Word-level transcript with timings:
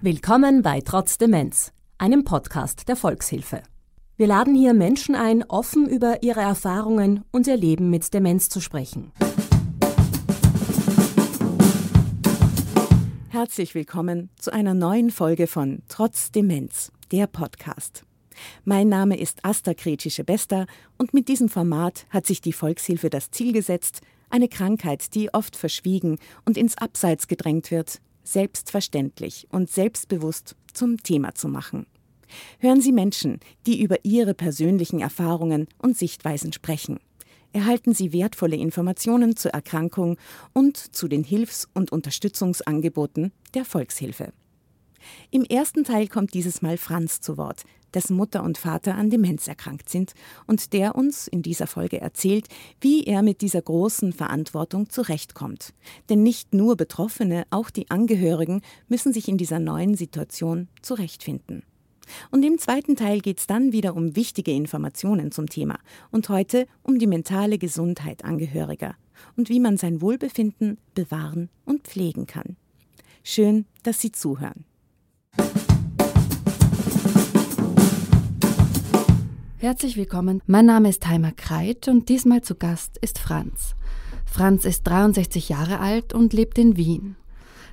Willkommen 0.00 0.62
bei 0.62 0.80
Trotz 0.80 1.18
Demenz, 1.18 1.72
einem 1.98 2.22
Podcast 2.22 2.88
der 2.88 2.94
Volkshilfe. 2.94 3.64
Wir 4.16 4.28
laden 4.28 4.54
hier 4.54 4.72
Menschen 4.72 5.16
ein, 5.16 5.42
offen 5.42 5.88
über 5.88 6.22
ihre 6.22 6.38
Erfahrungen 6.38 7.24
und 7.32 7.48
ihr 7.48 7.56
Leben 7.56 7.90
mit 7.90 8.14
Demenz 8.14 8.48
zu 8.48 8.60
sprechen. 8.60 9.10
Herzlich 13.30 13.74
willkommen 13.74 14.30
zu 14.38 14.52
einer 14.52 14.72
neuen 14.72 15.10
Folge 15.10 15.48
von 15.48 15.82
Trotz 15.88 16.30
Demenz, 16.30 16.92
der 17.10 17.26
Podcast. 17.26 18.04
Mein 18.64 18.88
Name 18.88 19.18
ist 19.18 19.44
Asta 19.44 19.74
Kretschischebester 19.74 20.68
und 20.96 21.12
mit 21.12 21.26
diesem 21.26 21.48
Format 21.48 22.06
hat 22.10 22.24
sich 22.24 22.40
die 22.40 22.52
Volkshilfe 22.52 23.10
das 23.10 23.32
Ziel 23.32 23.52
gesetzt, 23.52 24.02
eine 24.30 24.46
Krankheit, 24.46 25.16
die 25.16 25.34
oft 25.34 25.56
verschwiegen 25.56 26.20
und 26.44 26.56
ins 26.56 26.78
Abseits 26.78 27.26
gedrängt 27.26 27.72
wird, 27.72 28.00
selbstverständlich 28.32 29.46
und 29.50 29.70
selbstbewusst 29.70 30.56
zum 30.72 31.02
Thema 31.02 31.34
zu 31.34 31.48
machen. 31.48 31.86
Hören 32.58 32.80
Sie 32.80 32.92
Menschen, 32.92 33.40
die 33.66 33.82
über 33.82 34.04
ihre 34.04 34.34
persönlichen 34.34 35.00
Erfahrungen 35.00 35.66
und 35.78 35.96
Sichtweisen 35.96 36.52
sprechen. 36.52 36.98
Erhalten 37.52 37.94
Sie 37.94 38.12
wertvolle 38.12 38.56
Informationen 38.56 39.36
zur 39.36 39.52
Erkrankung 39.52 40.18
und 40.52 40.76
zu 40.76 41.08
den 41.08 41.24
Hilfs- 41.24 41.68
und 41.72 41.90
Unterstützungsangeboten 41.90 43.32
der 43.54 43.64
Volkshilfe. 43.64 44.32
Im 45.30 45.44
ersten 45.44 45.84
Teil 45.84 46.08
kommt 46.08 46.34
dieses 46.34 46.62
Mal 46.62 46.76
Franz 46.76 47.20
zu 47.20 47.36
Wort, 47.36 47.64
dessen 47.94 48.16
Mutter 48.16 48.42
und 48.42 48.58
Vater 48.58 48.94
an 48.94 49.10
Demenz 49.10 49.48
erkrankt 49.48 49.88
sind 49.88 50.14
und 50.46 50.72
der 50.72 50.94
uns 50.94 51.28
in 51.28 51.42
dieser 51.42 51.66
Folge 51.66 52.00
erzählt, 52.00 52.48
wie 52.80 53.04
er 53.04 53.22
mit 53.22 53.40
dieser 53.40 53.62
großen 53.62 54.12
Verantwortung 54.12 54.90
zurechtkommt. 54.90 55.74
Denn 56.08 56.22
nicht 56.22 56.54
nur 56.54 56.76
Betroffene, 56.76 57.44
auch 57.50 57.70
die 57.70 57.90
Angehörigen 57.90 58.62
müssen 58.88 59.12
sich 59.12 59.28
in 59.28 59.38
dieser 59.38 59.58
neuen 59.58 59.94
Situation 59.94 60.68
zurechtfinden. 60.82 61.62
Und 62.30 62.44
im 62.44 62.58
zweiten 62.58 62.96
Teil 62.96 63.20
geht 63.20 63.38
es 63.38 63.46
dann 63.46 63.72
wieder 63.72 63.94
um 63.94 64.16
wichtige 64.16 64.52
Informationen 64.52 65.30
zum 65.30 65.48
Thema 65.48 65.78
und 66.10 66.28
heute 66.28 66.66
um 66.82 66.98
die 66.98 67.06
mentale 67.06 67.58
Gesundheit 67.58 68.24
Angehöriger 68.24 68.94
und 69.36 69.48
wie 69.48 69.60
man 69.60 69.76
sein 69.76 70.00
Wohlbefinden 70.00 70.78
bewahren 70.94 71.50
und 71.64 71.86
pflegen 71.86 72.26
kann. 72.26 72.56
Schön, 73.22 73.66
dass 73.82 74.00
Sie 74.00 74.12
zuhören. 74.12 74.64
Herzlich 79.60 79.96
willkommen. 79.96 80.40
Mein 80.46 80.66
Name 80.66 80.88
ist 80.88 81.08
Heimer 81.08 81.32
Kreit 81.32 81.88
und 81.88 82.08
diesmal 82.08 82.42
zu 82.42 82.54
Gast 82.54 82.96
ist 82.98 83.18
Franz. 83.18 83.74
Franz 84.24 84.64
ist 84.64 84.86
63 84.86 85.48
Jahre 85.48 85.80
alt 85.80 86.14
und 86.14 86.32
lebt 86.32 86.58
in 86.58 86.76
Wien. 86.76 87.16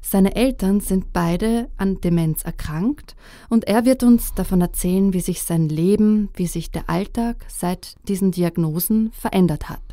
Seine 0.02 0.36
Eltern 0.36 0.80
sind 0.80 1.14
beide 1.14 1.70
an 1.78 2.02
Demenz 2.02 2.42
erkrankt 2.42 3.16
und 3.50 3.68
er 3.68 3.86
wird 3.86 4.02
uns 4.02 4.34
davon 4.34 4.62
erzählen, 4.62 5.14
wie 5.14 5.20
sich 5.20 5.44
sein 5.44 5.70
Leben, 5.70 6.30
wie 6.34 6.48
sich 6.48 6.72
der 6.72 6.90
Alltag 6.90 7.46
seit 7.50 7.94
diesen 8.08 8.32
Diagnosen 8.32 9.12
verändert 9.12 9.70
hat. 9.70 9.84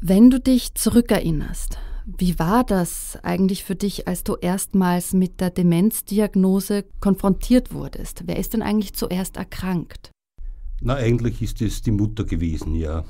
Wenn 0.00 0.30
du 0.30 0.40
dich 0.40 0.74
zurückerinnerst, 0.74 1.78
wie 2.06 2.40
war 2.40 2.64
das 2.64 3.16
eigentlich 3.22 3.62
für 3.62 3.76
dich, 3.76 4.08
als 4.08 4.24
du 4.24 4.34
erstmals 4.34 5.12
mit 5.12 5.40
der 5.40 5.50
Demenzdiagnose 5.50 6.86
konfrontiert 6.98 7.72
wurdest? 7.72 8.24
Wer 8.26 8.36
ist 8.36 8.52
denn 8.52 8.62
eigentlich 8.62 8.94
zuerst 8.94 9.36
erkrankt? 9.36 10.10
Na, 10.82 10.94
eigentlich 10.94 11.42
ist 11.42 11.60
es 11.60 11.82
die 11.82 11.90
Mutter 11.90 12.24
gewesen, 12.24 12.74
ja. 12.74 13.04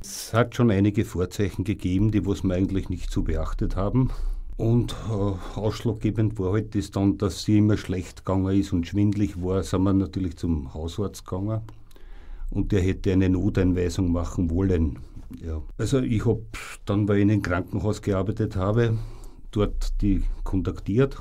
Es 0.00 0.32
hat 0.32 0.54
schon 0.54 0.70
einige 0.70 1.04
Vorzeichen 1.04 1.64
gegeben, 1.64 2.12
die 2.12 2.24
was 2.24 2.44
wir 2.44 2.54
eigentlich 2.54 2.88
nicht 2.88 3.10
so 3.10 3.22
beachtet 3.22 3.74
haben. 3.74 4.10
Und 4.56 4.94
äh, 5.10 5.58
ausschlaggebend 5.58 6.38
war 6.38 6.52
halt 6.52 6.76
das 6.76 6.92
dann, 6.92 7.18
dass 7.18 7.42
sie 7.42 7.58
immer 7.58 7.76
schlecht 7.76 8.24
gegangen 8.24 8.56
ist 8.58 8.72
und 8.72 8.86
schwindlig 8.86 9.42
war, 9.42 9.64
sind 9.64 9.82
wir 9.82 9.92
natürlich 9.92 10.36
zum 10.36 10.72
Hausarzt 10.72 11.26
gegangen. 11.26 11.62
Und 12.50 12.70
der 12.70 12.80
hätte 12.80 13.12
eine 13.12 13.28
Noteinweisung 13.28 14.12
machen 14.12 14.48
wollen. 14.50 15.00
Ja. 15.44 15.60
Also 15.78 15.98
ich 15.98 16.24
habe 16.24 16.44
dann, 16.84 17.08
weil 17.08 17.16
ich 17.16 17.22
in 17.22 17.30
einem 17.32 17.42
Krankenhaus 17.42 18.02
gearbeitet 18.02 18.54
habe, 18.54 18.96
dort 19.50 20.00
die 20.00 20.22
kontaktiert 20.44 21.20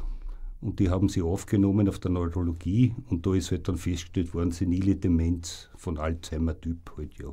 und 0.61 0.79
die 0.79 0.89
haben 0.89 1.09
sie 1.09 1.21
aufgenommen 1.21 1.87
auf 1.89 1.99
der 1.99 2.11
Neurologie 2.11 2.95
und 3.09 3.25
da 3.25 3.33
ist 3.33 3.51
halt 3.51 3.67
dann 3.67 3.77
festgestellt 3.77 4.33
worden, 4.33 4.51
senile 4.51 4.95
Demenz 4.95 5.69
von 5.75 5.97
Alzheimer-Typ 5.97 6.93
halt, 6.97 7.13
ja. 7.19 7.27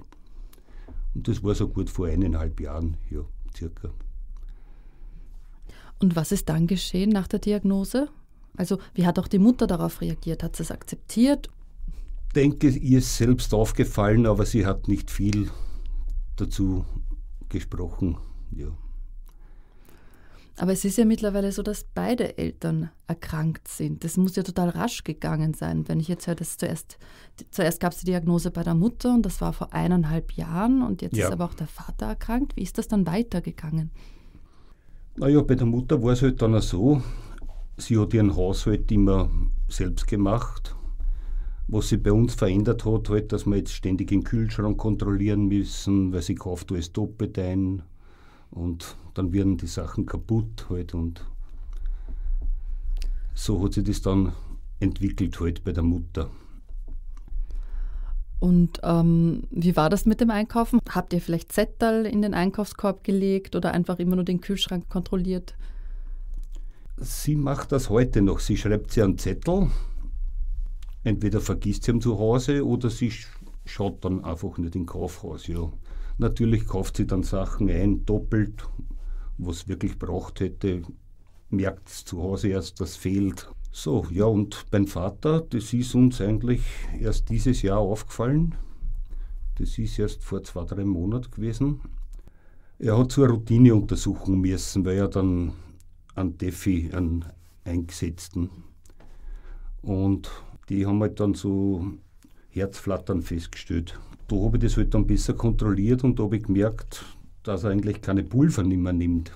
Und 1.14 1.28
das 1.28 1.42
war 1.42 1.54
so 1.54 1.68
gut 1.68 1.90
vor 1.90 2.06
eineinhalb 2.06 2.60
Jahren, 2.60 2.96
ja, 3.10 3.20
circa. 3.56 3.90
Und 5.98 6.16
was 6.16 6.32
ist 6.32 6.48
dann 6.48 6.66
geschehen 6.66 7.10
nach 7.10 7.28
der 7.28 7.38
Diagnose? 7.38 8.08
Also, 8.56 8.78
wie 8.94 9.06
hat 9.06 9.18
auch 9.18 9.28
die 9.28 9.38
Mutter 9.38 9.66
darauf 9.66 10.00
reagiert? 10.00 10.42
Hat 10.42 10.56
sie 10.56 10.64
es 10.64 10.70
akzeptiert? 10.70 11.48
Ich 12.28 12.32
denke, 12.34 12.68
ihr 12.68 12.98
ist 12.98 13.16
selbst 13.16 13.54
aufgefallen, 13.54 14.26
aber 14.26 14.44
sie 14.44 14.66
hat 14.66 14.88
nicht 14.88 15.10
viel 15.10 15.50
dazu 16.36 16.84
gesprochen, 17.48 18.18
ja. 18.50 18.68
Aber 20.56 20.72
es 20.72 20.84
ist 20.84 20.98
ja 20.98 21.04
mittlerweile 21.04 21.50
so, 21.50 21.62
dass 21.62 21.84
beide 21.84 22.36
Eltern 22.36 22.90
erkrankt 23.06 23.68
sind. 23.68 24.04
Das 24.04 24.16
muss 24.16 24.36
ja 24.36 24.42
total 24.42 24.68
rasch 24.68 25.02
gegangen 25.02 25.54
sein. 25.54 25.88
Wenn 25.88 25.98
ich 25.98 26.08
jetzt 26.08 26.26
höre, 26.26 26.34
dass 26.34 26.58
zuerst, 26.58 26.98
zuerst 27.50 27.80
gab 27.80 27.92
es 27.92 28.00
die 28.00 28.06
Diagnose 28.06 28.50
bei 28.50 28.62
der 28.62 28.74
Mutter 28.74 29.14
und 29.14 29.24
das 29.24 29.40
war 29.40 29.52
vor 29.54 29.72
eineinhalb 29.72 30.32
Jahren 30.32 30.82
und 30.82 31.00
jetzt 31.00 31.16
ja. 31.16 31.26
ist 31.26 31.32
aber 31.32 31.46
auch 31.46 31.54
der 31.54 31.66
Vater 31.66 32.06
erkrankt. 32.06 32.56
Wie 32.56 32.62
ist 32.62 32.76
das 32.76 32.86
dann 32.86 33.06
weitergegangen? 33.06 33.90
Naja, 35.16 35.40
bei 35.42 35.54
der 35.54 35.66
Mutter 35.66 36.02
war 36.02 36.12
es 36.12 36.22
halt 36.22 36.42
dann 36.42 36.54
auch 36.54 36.62
so, 36.62 37.02
sie 37.78 37.98
hat 37.98 38.12
ihren 38.12 38.36
Haushalt 38.36 38.90
immer 38.92 39.30
selbst 39.68 40.06
gemacht. 40.06 40.74
Was 41.68 41.88
sich 41.88 42.02
bei 42.02 42.12
uns 42.12 42.34
verändert 42.34 42.84
hat, 42.84 43.08
halt, 43.08 43.32
dass 43.32 43.46
wir 43.46 43.56
jetzt 43.56 43.72
ständig 43.72 44.08
den 44.08 44.24
Kühlschrank 44.24 44.76
kontrollieren 44.76 45.46
müssen, 45.46 46.12
weil 46.12 46.20
sie 46.20 46.34
kauft 46.34 46.72
alles 46.72 46.92
doppelt 46.92 47.38
ein 47.38 47.82
und 48.52 48.96
dann 49.14 49.32
werden 49.32 49.56
die 49.56 49.66
Sachen 49.66 50.06
kaputt 50.06 50.66
halt 50.70 50.94
und 50.94 51.26
so 53.34 53.62
hat 53.64 53.72
sich 53.74 53.84
das 53.84 54.02
dann 54.02 54.32
entwickelt 54.80 55.40
halt 55.40 55.64
bei 55.64 55.72
der 55.72 55.82
Mutter. 55.82 56.30
Und 58.40 58.80
ähm, 58.82 59.44
wie 59.50 59.76
war 59.76 59.88
das 59.88 60.04
mit 60.04 60.20
dem 60.20 60.30
Einkaufen? 60.30 60.80
Habt 60.88 61.12
ihr 61.12 61.20
vielleicht 61.20 61.52
Zettel 61.52 62.06
in 62.06 62.22
den 62.22 62.34
Einkaufskorb 62.34 63.04
gelegt 63.04 63.54
oder 63.54 63.70
einfach 63.70 64.00
immer 64.00 64.16
nur 64.16 64.24
den 64.24 64.40
Kühlschrank 64.40 64.88
kontrolliert? 64.88 65.54
Sie 66.96 67.36
macht 67.36 67.70
das 67.70 67.88
heute 67.88 68.20
noch. 68.20 68.40
Sie 68.40 68.56
schreibt 68.56 68.90
sie 68.90 69.02
einen 69.02 69.16
Zettel. 69.16 69.68
Entweder 71.04 71.40
vergisst 71.40 71.84
sie 71.84 71.92
ihn 71.92 72.00
zu 72.00 72.18
Hause 72.18 72.66
oder 72.66 72.90
sie 72.90 73.12
schaut 73.64 74.04
dann 74.04 74.24
einfach 74.24 74.58
nicht 74.58 74.74
in 74.74 74.86
Kaufhaus. 74.86 75.46
Ja. 75.46 75.70
Natürlich 76.22 76.68
kauft 76.68 76.98
sie 76.98 77.06
dann 77.08 77.24
Sachen 77.24 77.68
ein, 77.68 78.06
doppelt, 78.06 78.68
was 79.38 79.66
wirklich 79.66 79.98
braucht 79.98 80.38
hätte, 80.38 80.82
merkt 81.50 81.88
es 81.88 82.04
zu 82.04 82.22
Hause 82.22 82.46
erst, 82.46 82.80
das 82.80 82.94
fehlt. 82.94 83.50
So, 83.72 84.06
ja, 84.08 84.26
und 84.26 84.66
beim 84.70 84.86
Vater, 84.86 85.40
das 85.40 85.72
ist 85.72 85.96
uns 85.96 86.20
eigentlich 86.20 86.62
erst 87.00 87.28
dieses 87.28 87.62
Jahr 87.62 87.80
aufgefallen. 87.80 88.54
Das 89.58 89.76
ist 89.78 89.98
erst 89.98 90.22
vor 90.22 90.44
zwei, 90.44 90.64
drei 90.64 90.84
Monaten 90.84 91.32
gewesen. 91.32 91.80
Er 92.78 92.96
hat 92.96 93.10
zur 93.10 93.28
Routineuntersuchung 93.28 94.40
müssen, 94.40 94.84
weil 94.84 94.98
er 94.98 95.08
dann 95.08 95.54
einen 96.14 96.38
Defi, 96.38 96.92
einen 96.92 97.24
Eingesetzten. 97.64 98.48
Und 99.82 100.30
die 100.68 100.86
haben 100.86 101.00
halt 101.00 101.18
dann 101.18 101.34
so 101.34 101.84
Herzflattern 102.50 103.22
festgestellt 103.22 103.98
da 104.28 104.36
habe 104.36 104.56
ich 104.56 104.62
das 104.62 104.76
halt 104.76 104.94
dann 104.94 105.06
besser 105.06 105.34
kontrolliert 105.34 106.04
und 106.04 106.18
da 106.18 106.24
habe 106.24 106.36
ich 106.36 106.44
gemerkt, 106.44 107.04
dass 107.42 107.64
er 107.64 107.70
eigentlich 107.70 108.00
keine 108.00 108.22
Pulver 108.22 108.62
mehr 108.64 108.92
nimmt. 108.92 109.32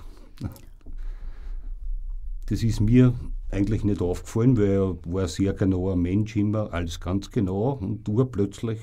Das 2.47 2.63
ist 2.63 2.79
mir 2.79 3.13
eigentlich 3.51 3.83
nicht 3.83 4.01
aufgefallen, 4.01 4.57
weil 4.57 4.71
er 4.71 4.97
war 5.05 5.23
ein 5.23 5.27
sehr 5.27 5.53
genauer 5.53 5.95
Mensch, 5.95 6.35
immer 6.35 6.73
alles 6.73 6.99
ganz 6.99 7.29
genau 7.29 7.71
und 7.71 8.07
du 8.07 8.23
plötzlich 8.25 8.79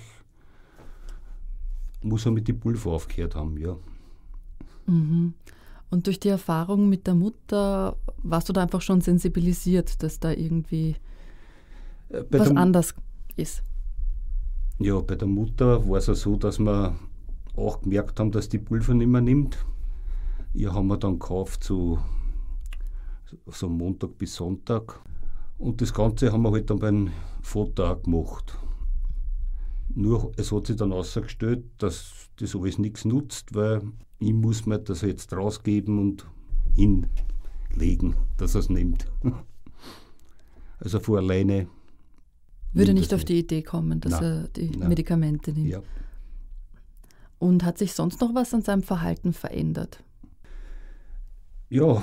muss 2.02 2.26
er 2.26 2.32
mit 2.32 2.48
den 2.48 2.60
Pulver 2.60 2.92
aufgehört 2.92 3.34
haben, 3.34 3.56
ja. 3.56 3.76
Mhm. 4.86 5.34
Und 5.90 6.06
durch 6.06 6.20
die 6.20 6.28
Erfahrung 6.28 6.88
mit 6.88 7.06
der 7.06 7.14
Mutter 7.14 7.96
warst 8.22 8.48
du 8.48 8.52
da 8.52 8.62
einfach 8.62 8.82
schon 8.82 9.00
sensibilisiert, 9.00 10.02
dass 10.02 10.20
da 10.20 10.32
irgendwie 10.32 10.96
äh, 12.10 12.22
Bei 12.22 12.40
was 12.40 12.50
anders 12.50 12.94
ist? 13.36 13.62
Ja, 14.84 15.00
bei 15.00 15.14
der 15.14 15.26
Mutter 15.26 15.88
war 15.88 15.96
es 15.96 16.08
ja 16.08 16.14
so, 16.14 16.36
dass 16.36 16.58
wir 16.58 16.94
auch 17.56 17.80
gemerkt 17.80 18.20
haben, 18.20 18.30
dass 18.30 18.50
die 18.50 18.58
Pulver 18.58 18.92
nicht 18.92 19.06
mehr 19.06 19.22
nimmt. 19.22 19.64
Ihr 20.52 20.74
haben 20.74 20.88
wir 20.88 20.98
dann 20.98 21.18
gekauft, 21.18 21.64
so, 21.64 22.00
so 23.46 23.68
Montag 23.70 24.18
bis 24.18 24.34
Sonntag. 24.34 25.00
Und 25.56 25.80
das 25.80 25.94
Ganze 25.94 26.30
haben 26.30 26.42
wir 26.42 26.50
halt 26.50 26.68
dann 26.68 26.80
beim 26.80 27.10
Foto 27.40 27.86
auch 27.86 28.02
gemacht. 28.02 28.58
Nur 29.94 30.32
es 30.36 30.52
hat 30.52 30.66
sich 30.66 30.76
dann 30.76 30.92
ausgestellt, 30.92 31.64
dass 31.78 32.28
das 32.36 32.54
alles 32.54 32.76
nichts 32.76 33.06
nutzt, 33.06 33.54
weil 33.54 33.80
ich 34.18 34.34
muss 34.34 34.66
mir 34.66 34.80
das 34.80 35.00
jetzt 35.00 35.32
rausgeben 35.32 35.98
und 35.98 36.26
hinlegen, 36.74 38.16
dass 38.36 38.54
er 38.54 38.60
es 38.60 38.68
nimmt. 38.68 39.10
Also 40.78 41.00
von 41.00 41.16
alleine. 41.16 41.68
Würde 42.74 42.92
nicht 42.92 43.14
auf 43.14 43.24
die 43.24 43.38
Idee 43.38 43.62
kommen, 43.62 44.00
dass 44.00 44.12
Nein, 44.12 44.22
er 44.22 44.48
die 44.48 44.70
nein. 44.70 44.88
Medikamente 44.88 45.52
nimmt. 45.52 45.70
Ja. 45.70 45.82
Und 47.38 47.64
hat 47.64 47.78
sich 47.78 47.92
sonst 47.94 48.20
noch 48.20 48.34
was 48.34 48.52
an 48.52 48.62
seinem 48.62 48.82
Verhalten 48.82 49.32
verändert? 49.32 50.04
ja, 51.74 52.02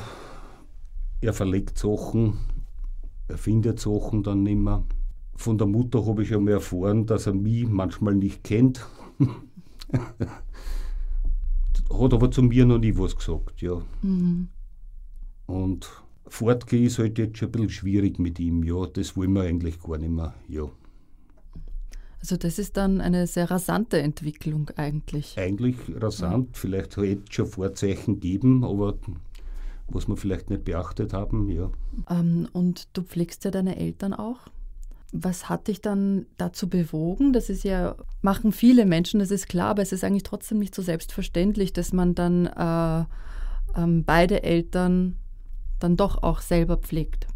er 1.21 1.33
verlegt 1.33 1.77
Sachen, 1.77 2.37
er 3.29 3.37
findet 3.37 3.79
Sachen 3.79 4.21
dann 4.21 4.43
nicht 4.43 4.57
mehr. 4.57 4.83
Von 5.35 5.57
der 5.57 5.67
Mutter 5.67 6.05
habe 6.05 6.23
ich 6.23 6.29
schon 6.29 6.43
mal 6.43 6.51
erfahren, 6.51 7.05
dass 7.05 7.25
er 7.25 7.33
mich 7.33 7.67
manchmal 7.67 8.15
nicht 8.15 8.43
kennt. 8.43 8.85
Hat 11.89 12.13
aber 12.13 12.31
zu 12.31 12.41
mir 12.43 12.65
noch 12.65 12.79
nie 12.79 12.97
was 12.97 13.15
gesagt, 13.15 13.61
ja. 13.61 13.81
Mhm. 14.01 14.49
Und 15.45 15.89
fortgehen 16.31 16.85
ist 16.85 16.97
halt 16.97 17.17
jetzt 17.17 17.37
schon 17.37 17.49
ein 17.49 17.51
bisschen 17.51 17.69
schwierig 17.69 18.19
mit 18.19 18.39
ihm, 18.39 18.63
ja. 18.63 18.85
Das 18.85 19.15
wollen 19.17 19.33
wir 19.33 19.41
eigentlich 19.41 19.79
gar 19.79 19.97
nicht 19.97 20.11
mehr, 20.11 20.33
ja. 20.47 20.69
Also 22.19 22.37
das 22.37 22.59
ist 22.59 22.77
dann 22.77 23.01
eine 23.01 23.25
sehr 23.27 23.49
rasante 23.49 23.99
Entwicklung 23.99 24.69
eigentlich. 24.75 25.37
Eigentlich 25.37 25.75
rasant, 25.95 26.55
vielleicht 26.55 26.95
hätte 26.97 27.23
es 27.27 27.33
schon 27.33 27.47
Vorzeichen 27.47 28.19
gegeben, 28.19 28.63
aber 28.63 28.97
was 29.87 30.07
wir 30.07 30.15
vielleicht 30.15 30.49
nicht 30.49 30.63
beachtet 30.63 31.13
haben, 31.13 31.49
ja. 31.49 31.69
Ähm, 32.09 32.47
und 32.53 32.87
du 32.93 33.01
pflegst 33.01 33.43
ja 33.43 33.51
deine 33.51 33.77
Eltern 33.77 34.13
auch. 34.13 34.39
Was 35.11 35.49
hat 35.49 35.67
dich 35.67 35.81
dann 35.81 36.27
dazu 36.37 36.69
bewogen? 36.69 37.33
Das 37.33 37.49
ist 37.49 37.65
ja, 37.65 37.95
machen 38.21 38.53
viele 38.53 38.85
Menschen, 38.85 39.19
das 39.19 39.31
ist 39.31 39.49
klar, 39.49 39.71
aber 39.71 39.81
es 39.81 39.91
ist 39.91 40.05
eigentlich 40.05 40.23
trotzdem 40.23 40.59
nicht 40.59 40.73
so 40.73 40.81
selbstverständlich, 40.81 41.73
dass 41.73 41.91
man 41.91 42.15
dann 42.15 42.45
äh, 42.45 43.03
ähm, 43.75 44.05
beide 44.05 44.43
Eltern 44.43 45.17
dann 45.83 45.97
doch 45.97 46.23
auch 46.23 46.41
selber 46.41 46.77
pflegt. 46.77 47.27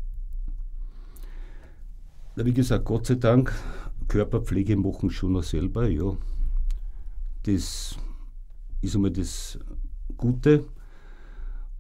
Wie 2.36 2.54
gesagt, 2.54 2.86
Gott 2.86 3.08
sei 3.08 3.16
Dank, 3.16 3.54
Körperpflege 4.08 4.76
machen 4.76 5.10
schon 5.10 5.34
noch 5.34 5.44
selber, 5.44 5.88
ja. 5.88 6.16
Das 7.44 7.98
ist 8.82 8.96
einmal 8.96 9.12
das 9.12 9.58
Gute. 10.18 10.66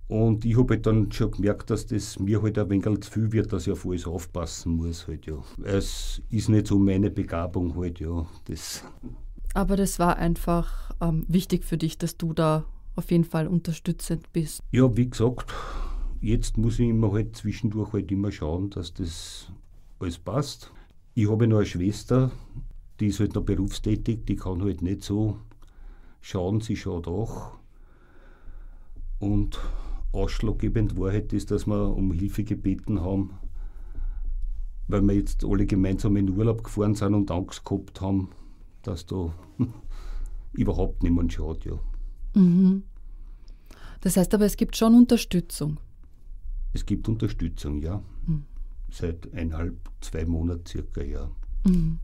Und 0.07 0.45
ich 0.45 0.55
habe 0.57 0.75
halt 0.75 0.85
dann 0.85 1.11
schon 1.11 1.31
gemerkt, 1.31 1.71
dass 1.71 1.87
das 1.87 2.19
mir 2.19 2.41
halt 2.41 2.59
ein 2.59 2.69
wenig 2.69 3.01
zu 3.01 3.11
viel 3.11 3.31
wird, 3.31 3.51
dass 3.51 3.65
ich 3.65 3.73
auf 3.73 3.85
alles 3.85 4.05
aufpassen 4.05 4.73
muss 4.73 5.07
halt, 5.07 5.25
ja. 5.25 5.37
Es 5.63 6.21
ist 6.29 6.47
nicht 6.49 6.67
so 6.67 6.77
meine 6.77 7.09
Begabung 7.09 7.75
halt, 7.75 7.99
ja. 7.99 8.25
Das, 8.45 8.83
Aber 9.55 9.75
das 9.75 9.97
war 9.97 10.17
einfach 10.17 10.91
ähm, 11.01 11.25
wichtig 11.27 11.65
für 11.65 11.77
dich, 11.77 11.97
dass 11.97 12.17
du 12.17 12.33
da 12.33 12.65
auf 12.95 13.11
jeden 13.11 13.25
Fall 13.25 13.47
unterstützend 13.47 14.31
bist. 14.31 14.61
ja, 14.71 14.95
wie 14.95 15.09
gesagt, 15.09 15.51
jetzt 16.25 16.57
muss 16.57 16.79
ich 16.79 16.89
immer 16.89 17.11
halt 17.11 17.35
zwischendurch 17.35 17.93
halt 17.93 18.11
immer 18.11 18.31
schauen, 18.31 18.71
dass 18.71 18.93
das 18.93 19.51
alles 19.99 20.17
passt. 20.17 20.71
Ich 21.13 21.29
habe 21.29 21.47
noch 21.47 21.57
eine 21.57 21.65
Schwester, 21.67 22.31
die 22.99 23.07
ist 23.07 23.19
halt 23.19 23.35
noch 23.35 23.43
berufstätig, 23.43 24.25
die 24.25 24.35
kann 24.35 24.63
halt 24.63 24.81
nicht 24.81 25.03
so 25.03 25.37
schauen, 26.21 26.61
sie 26.61 26.75
schaut 26.75 27.07
auch. 27.07 27.51
Und 29.19 29.59
ausschlaggebend 30.13 30.99
war 30.99 31.11
halt 31.11 31.31
das, 31.31 31.45
dass 31.45 31.67
wir 31.67 31.95
um 31.95 32.11
Hilfe 32.11 32.43
gebeten 32.43 33.01
haben, 33.01 33.37
weil 34.87 35.03
wir 35.03 35.13
jetzt 35.13 35.45
alle 35.45 35.67
gemeinsam 35.67 36.17
in 36.17 36.35
Urlaub 36.35 36.63
gefahren 36.63 36.95
sind 36.95 37.13
und 37.13 37.29
Angst 37.29 37.63
gehabt 37.63 38.01
haben, 38.01 38.29
dass 38.81 39.05
da 39.05 39.31
überhaupt 40.53 41.03
niemand 41.03 41.33
schaut. 41.33 41.65
Ja. 41.65 41.77
Mhm. 42.33 42.81
Das 44.01 44.17
heißt 44.17 44.33
aber, 44.33 44.45
es 44.45 44.57
gibt 44.57 44.75
schon 44.75 44.95
Unterstützung. 44.95 45.77
Es 46.75 46.85
gibt 46.85 47.07
Unterstützung, 47.07 47.81
ja. 47.81 48.03
Mhm. 48.27 48.43
Seit 48.91 49.33
eineinhalb, 49.33 49.77
zwei 50.01 50.25
Monaten 50.25 50.65
circa, 50.65 51.01
ja. 51.01 51.31
Mhm. 51.63 51.99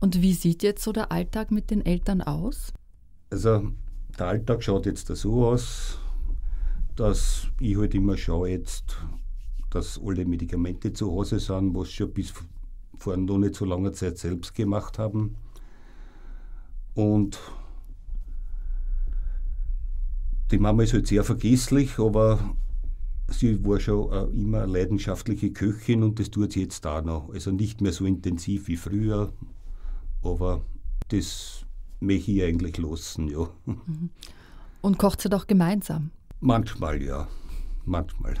Und 0.00 0.20
wie 0.20 0.34
sieht 0.34 0.64
jetzt 0.64 0.82
so 0.82 0.92
der 0.92 1.12
Alltag 1.12 1.52
mit 1.52 1.70
den 1.70 1.86
Eltern 1.86 2.22
aus? 2.22 2.72
Also 3.30 3.70
der 4.18 4.26
Alltag 4.26 4.64
schaut 4.64 4.86
jetzt 4.86 5.06
so 5.06 5.46
aus, 5.46 5.98
dass 6.96 7.46
ich 7.60 7.76
halt 7.78 7.94
immer 7.94 8.16
schaue 8.16 8.50
jetzt, 8.50 8.96
dass 9.70 10.00
alle 10.04 10.24
Medikamente 10.24 10.92
zu 10.92 11.10
Hause 11.12 11.38
sind, 11.38 11.72
was 11.74 11.92
schon 11.92 12.12
bis 12.12 12.34
vor 12.98 13.16
noch 13.16 13.38
nicht 13.38 13.54
so 13.54 13.64
langer 13.64 13.92
Zeit 13.92 14.18
selbst 14.18 14.56
gemacht 14.56 14.98
haben. 14.98 15.36
Und 16.94 17.38
die 20.50 20.58
Mama 20.58 20.82
ist 20.82 20.94
halt 20.94 21.06
sehr 21.06 21.22
vergesslich, 21.22 21.98
aber 21.98 22.56
sie 23.28 23.64
war 23.64 23.80
schon 23.80 24.12
äh, 24.12 24.24
immer 24.36 24.62
eine 24.62 24.72
leidenschaftliche 24.72 25.52
Köchin 25.52 26.02
und 26.02 26.18
das 26.18 26.30
tut 26.30 26.52
sie 26.52 26.62
jetzt 26.62 26.86
auch 26.86 27.02
noch. 27.02 27.30
Also 27.30 27.50
nicht 27.50 27.80
mehr 27.80 27.92
so 27.92 28.04
intensiv 28.04 28.68
wie 28.68 28.76
früher, 28.76 29.32
aber 30.22 30.62
das 31.08 31.64
möchte 32.00 32.32
ich 32.32 32.42
eigentlich 32.42 32.78
lassen, 32.78 33.28
ja. 33.28 33.48
Und 34.80 34.98
kocht 34.98 35.24
ihr 35.24 35.30
doch 35.30 35.46
gemeinsam? 35.46 36.10
Manchmal, 36.40 37.02
ja. 37.02 37.28
Manchmal. 37.84 38.34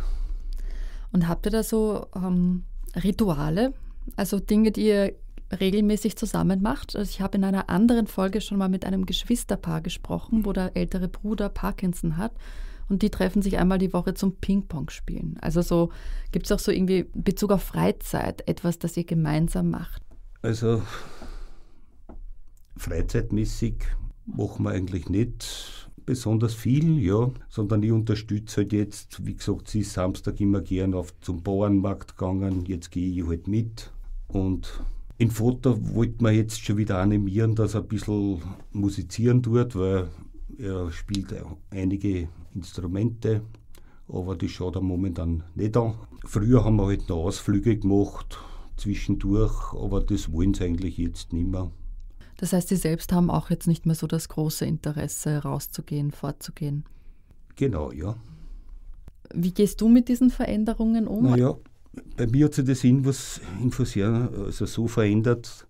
Und 1.12 1.28
habt 1.28 1.46
ihr 1.46 1.50
da 1.50 1.62
so 1.62 2.06
ähm, 2.14 2.64
Rituale, 2.96 3.72
also 4.16 4.40
Dinge, 4.40 4.72
die 4.72 4.88
ihr 4.88 5.14
regelmäßig 5.60 6.16
zusammen 6.16 6.60
macht? 6.62 6.96
Also 6.96 7.08
ich 7.08 7.20
habe 7.20 7.38
in 7.38 7.44
einer 7.44 7.70
anderen 7.70 8.06
Folge 8.06 8.40
schon 8.40 8.58
mal 8.58 8.68
mit 8.68 8.84
einem 8.84 9.06
Geschwisterpaar 9.06 9.80
gesprochen, 9.80 10.44
wo 10.44 10.52
der 10.52 10.76
ältere 10.76 11.08
Bruder 11.08 11.48
Parkinson 11.48 12.16
hat. 12.16 12.32
Und 12.88 13.02
die 13.02 13.10
treffen 13.10 13.42
sich 13.42 13.58
einmal 13.58 13.78
die 13.78 13.92
Woche 13.92 14.14
zum 14.14 14.36
Ping-Pong 14.36 14.90
spielen. 14.90 15.36
Also 15.40 15.62
so 15.62 15.90
gibt 16.32 16.46
es 16.46 16.52
auch 16.52 16.58
so 16.58 16.70
irgendwie 16.70 17.06
in 17.14 17.24
Bezug 17.24 17.50
auf 17.50 17.62
Freizeit 17.62 18.46
etwas, 18.48 18.78
das 18.78 18.96
ihr 18.96 19.04
gemeinsam 19.04 19.70
macht. 19.70 20.02
Also 20.42 20.82
freizeitmäßig 22.76 23.76
machen 24.26 24.64
wir 24.64 24.70
eigentlich 24.70 25.08
nicht 25.08 25.88
besonders 26.06 26.54
viel, 26.54 26.98
ja, 26.98 27.30
sondern 27.48 27.82
ich 27.82 27.92
unterstütze 27.92 28.62
halt 28.62 28.72
jetzt, 28.72 29.24
wie 29.26 29.34
gesagt, 29.34 29.68
sie 29.68 29.80
ist 29.80 29.94
Samstag 29.94 30.40
immer 30.40 30.60
gern 30.60 30.94
auf 30.94 31.18
zum 31.20 31.42
Bauernmarkt 31.42 32.18
gegangen, 32.18 32.66
jetzt 32.66 32.90
gehe 32.90 33.10
ich 33.10 33.26
halt 33.26 33.48
mit 33.48 33.90
und 34.28 34.82
in 35.16 35.30
Foto 35.30 35.94
wollte 35.94 36.22
man 36.22 36.34
jetzt 36.34 36.62
schon 36.64 36.76
wieder 36.76 36.98
animieren, 36.98 37.54
dass 37.54 37.74
er 37.74 37.82
ein 37.82 37.88
bisschen 37.88 38.42
musizieren 38.72 39.42
tut, 39.42 39.76
weil 39.76 40.08
er 40.58 40.90
spielt 40.90 41.34
einige 41.70 42.28
Instrumente, 42.54 43.42
aber 44.08 44.36
das 44.36 44.50
schaut 44.50 44.76
er 44.76 44.82
momentan 44.82 45.44
nicht 45.54 45.76
an. 45.76 45.94
Früher 46.24 46.64
haben 46.64 46.76
wir 46.76 46.86
halt 46.86 47.08
noch 47.08 47.24
Ausflüge 47.24 47.76
gemacht, 47.76 48.38
zwischendurch, 48.76 49.72
aber 49.74 50.00
das 50.00 50.32
wollen 50.32 50.54
sie 50.54 50.64
eigentlich 50.64 50.98
jetzt 50.98 51.32
nicht 51.32 51.48
mehr. 51.48 51.70
Das 52.36 52.52
heißt, 52.52 52.68
Sie 52.68 52.76
selbst 52.76 53.12
haben 53.12 53.30
auch 53.30 53.50
jetzt 53.50 53.68
nicht 53.68 53.86
mehr 53.86 53.94
so 53.94 54.06
das 54.06 54.28
große 54.28 54.66
Interesse, 54.66 55.42
rauszugehen, 55.42 56.10
fortzugehen. 56.10 56.84
Genau, 57.56 57.92
ja. 57.92 58.16
Wie 59.32 59.52
gehst 59.52 59.80
du 59.80 59.88
mit 59.88 60.08
diesen 60.08 60.30
Veränderungen 60.30 61.06
um? 61.06 61.24
Naja, 61.24 61.56
bei 62.16 62.26
mir 62.26 62.46
hat 62.46 62.54
sich 62.54 62.64
das 62.64 62.84
Infos, 62.84 63.40
Infosier 63.62 64.30
also 64.44 64.66
so 64.66 64.88
verändert, 64.88 65.66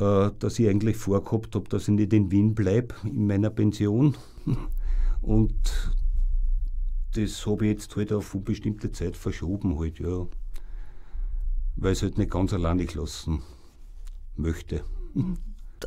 äh, 0.00 0.30
dass 0.38 0.58
ich 0.58 0.68
eigentlich 0.68 0.96
vorgehabt 0.96 1.54
habe, 1.54 1.68
dass 1.68 1.88
ich 1.88 1.94
nicht 1.94 2.12
in 2.12 2.30
Wien 2.30 2.54
bleibe, 2.54 2.94
in 3.04 3.26
meiner 3.26 3.50
Pension. 3.50 4.16
Und 5.20 5.92
das 7.14 7.46
habe 7.46 7.66
ich 7.66 7.72
jetzt 7.72 7.96
halt 7.96 8.12
auf 8.12 8.34
unbestimmte 8.34 8.92
Zeit 8.92 9.16
verschoben, 9.16 9.78
halt, 9.78 9.98
ja. 9.98 10.26
Weil 11.76 11.92
ich 11.92 11.98
es 11.98 12.02
halt 12.02 12.18
nicht 12.18 12.30
ganz 12.30 12.52
alleine 12.52 12.84
lassen 12.84 13.42
möchte. 14.36 14.84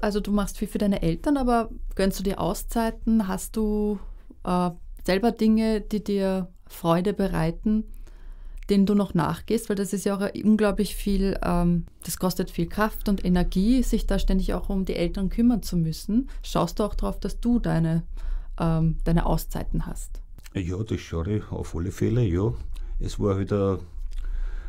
Also 0.01 0.21
du 0.21 0.31
machst 0.31 0.57
viel 0.57 0.69
für 0.69 0.77
deine 0.77 1.01
Eltern, 1.01 1.35
aber 1.35 1.69
gönnst 1.95 2.17
du 2.17 2.23
dir 2.23 2.39
Auszeiten? 2.39 3.27
Hast 3.27 3.57
du 3.57 3.99
äh, 4.45 4.69
selber 5.03 5.33
Dinge, 5.33 5.81
die 5.81 6.01
dir 6.01 6.47
Freude 6.65 7.13
bereiten, 7.13 7.83
denen 8.69 8.85
du 8.85 8.95
noch 8.95 9.13
nachgehst? 9.13 9.67
Weil 9.67 9.75
das 9.75 9.91
ist 9.91 10.05
ja 10.05 10.15
auch 10.15 10.29
unglaublich 10.45 10.95
viel, 10.95 11.37
ähm, 11.43 11.87
das 12.05 12.17
kostet 12.17 12.51
viel 12.51 12.67
Kraft 12.69 13.09
und 13.09 13.25
Energie, 13.25 13.83
sich 13.83 14.07
da 14.07 14.17
ständig 14.17 14.53
auch 14.53 14.69
um 14.69 14.85
die 14.85 14.95
Eltern 14.95 15.29
kümmern 15.29 15.61
zu 15.61 15.75
müssen. 15.75 16.29
Schaust 16.41 16.79
du 16.79 16.83
auch 16.83 16.95
darauf, 16.95 17.19
dass 17.19 17.41
du 17.41 17.59
deine, 17.59 18.03
ähm, 18.61 18.97
deine 19.03 19.25
Auszeiten 19.25 19.85
hast? 19.85 20.21
Ja, 20.53 20.81
das 20.83 20.99
schaue 21.01 21.37
ich 21.37 21.51
auf 21.51 21.75
alle 21.75 21.91
Fälle, 21.91 22.23
ja. 22.23 22.53
Es 22.99 23.19
war 23.19 23.35
halt 23.35 23.51
ein, 23.51 23.79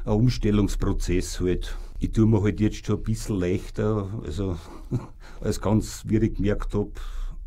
ein 0.04 0.12
Umstellungsprozess 0.12 1.40
halt. 1.40 1.76
Ich 1.98 2.12
tue 2.12 2.26
mir 2.26 2.42
halt 2.42 2.60
jetzt 2.60 2.86
schon 2.86 2.96
ein 2.96 3.02
bisschen 3.02 3.38
leichter, 3.38 4.08
also 4.24 4.56
als 5.40 5.60
ganz 5.60 6.04
wie 6.06 6.18
ich 6.18 6.34
gemerkt 6.34 6.74
habe, 6.74 6.90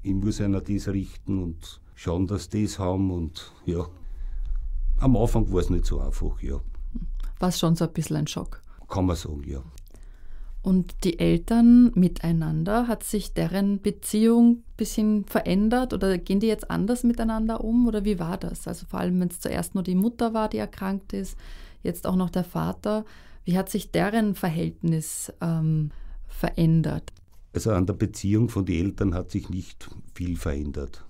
ich 0.04 0.14
muss 0.14 0.40
einer 0.40 0.62
das 0.62 0.88
richten 0.88 1.42
und 1.42 1.82
schauen, 1.96 2.28
dass 2.28 2.50
die 2.50 2.64
das 2.66 2.78
haben 2.78 3.12
und 3.12 3.52
ja. 3.66 3.88
Am 5.00 5.18
Anfang 5.18 5.52
war 5.52 5.60
es 5.60 5.70
nicht 5.70 5.86
so 5.86 6.00
einfach, 6.00 6.42
ja. 6.42 6.60
War 7.40 7.50
es 7.50 7.60
schon 7.60 7.76
so 7.76 7.86
ein 7.86 7.92
bisschen 7.92 8.16
ein 8.18 8.28
Schock. 8.28 8.62
Kann 8.88 9.08
man 9.08 9.16
sagen, 9.16 9.44
ja. 9.46 9.62
Und 10.66 11.04
die 11.04 11.20
Eltern 11.20 11.92
miteinander, 11.94 12.88
hat 12.88 13.04
sich 13.04 13.36
deren 13.36 13.84
Beziehung 13.84 14.54
ein 14.54 14.64
bisschen 14.78 15.26
verändert 15.26 15.94
oder 15.94 16.18
gehen 16.18 16.40
die 16.40 16.48
jetzt 16.48 16.72
anders 16.72 17.04
miteinander 17.04 17.64
um 17.64 17.86
oder 17.86 18.04
wie 18.04 18.18
war 18.18 18.40
das? 18.40 18.68
Also 18.68 18.88
vor 18.88 19.00
allem, 19.00 19.20
wenn 19.20 19.28
es 19.28 19.40
zuerst 19.40 19.76
nur 19.76 19.84
die 19.84 19.94
Mutter 19.94 20.34
war, 20.34 20.50
die 20.50 20.58
erkrankt 20.58 21.14
ist, 21.14 21.38
jetzt 21.84 22.08
auch 22.08 22.16
noch 22.16 22.32
der 22.32 22.44
Vater. 22.44 23.06
Wie 23.44 23.56
hat 23.56 23.70
sich 23.70 23.92
deren 23.92 24.34
Verhältnis 24.34 25.32
ähm, 25.40 25.92
verändert? 26.28 27.14
Also 27.54 27.70
an 27.70 27.86
der 27.86 27.94
Beziehung 27.94 28.50
von 28.50 28.66
den 28.66 28.86
Eltern 28.86 29.14
hat 29.14 29.30
sich 29.30 29.52
nicht 29.52 29.88
viel 30.16 30.36
verändert. 30.36 31.06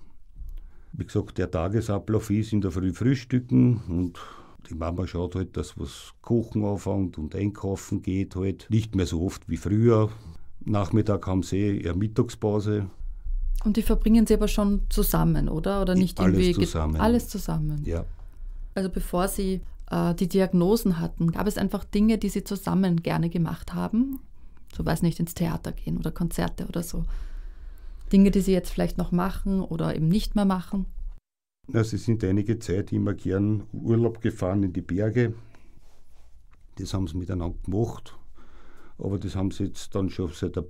Wie 0.92 1.06
gesagt, 1.06 1.38
der 1.38 1.50
Tagesablauf 1.50 2.28
ist 2.28 2.52
in 2.52 2.60
der 2.60 2.72
Früh 2.72 2.92
frühstücken 2.92 3.80
und 3.88 4.18
die 4.70 4.74
Mama 4.74 5.06
schaut 5.06 5.34
halt, 5.34 5.56
dass 5.56 5.78
was 5.78 6.12
Kochen 6.22 6.64
anfängt 6.64 7.18
und 7.18 7.34
einkaufen 7.34 8.02
geht 8.02 8.36
halt. 8.36 8.66
Nicht 8.70 8.94
mehr 8.94 9.06
so 9.06 9.24
oft 9.24 9.48
wie 9.48 9.56
früher. 9.56 10.10
Nachmittag 10.64 11.26
haben 11.26 11.42
sie 11.42 11.80
eher 11.80 11.94
Mittagspause. 11.94 12.88
Und 13.64 13.76
die 13.76 13.82
verbringen 13.82 14.26
sie 14.26 14.34
aber 14.34 14.48
schon 14.48 14.82
zusammen, 14.90 15.48
oder? 15.48 15.82
Oder 15.82 15.94
nicht 15.94 16.20
alles 16.20 16.38
irgendwie 16.38 16.66
zusammen. 16.66 16.96
alles 16.96 17.28
zusammen. 17.28 17.82
Ja. 17.84 18.04
Also 18.74 18.90
bevor 18.90 19.28
sie 19.28 19.60
äh, 19.90 20.14
die 20.14 20.28
Diagnosen 20.28 21.00
hatten, 21.00 21.32
gab 21.32 21.46
es 21.46 21.58
einfach 21.58 21.84
Dinge, 21.84 22.18
die 22.18 22.28
sie 22.28 22.44
zusammen 22.44 23.02
gerne 23.02 23.28
gemacht 23.28 23.74
haben. 23.74 24.20
So 24.76 24.84
weiß 24.84 25.02
nicht, 25.02 25.18
ins 25.18 25.34
Theater 25.34 25.72
gehen 25.72 25.96
oder 25.96 26.10
Konzerte 26.10 26.66
oder 26.66 26.82
so. 26.82 27.04
Dinge, 28.12 28.30
die 28.30 28.40
sie 28.40 28.52
jetzt 28.52 28.70
vielleicht 28.70 28.98
noch 28.98 29.10
machen 29.10 29.60
oder 29.60 29.96
eben 29.96 30.08
nicht 30.08 30.36
mehr 30.36 30.44
machen. 30.44 30.86
Na, 31.68 31.82
sie 31.82 31.96
sind 31.98 32.22
einige 32.24 32.58
Zeit 32.58 32.92
immer 32.92 33.14
gern 33.14 33.64
Urlaub 33.72 34.20
gefahren 34.20 34.62
in 34.62 34.72
die 34.72 34.82
Berge. 34.82 35.34
Das 36.76 36.94
haben 36.94 37.06
sie 37.08 37.16
miteinander 37.16 37.56
gemacht. 37.64 38.16
Aber 38.98 39.18
das 39.18 39.34
haben 39.36 39.50
sie 39.50 39.64
jetzt 39.64 39.94
dann 39.94 40.08
schon 40.10 40.30
seit, 40.32 40.56
ein- 40.58 40.64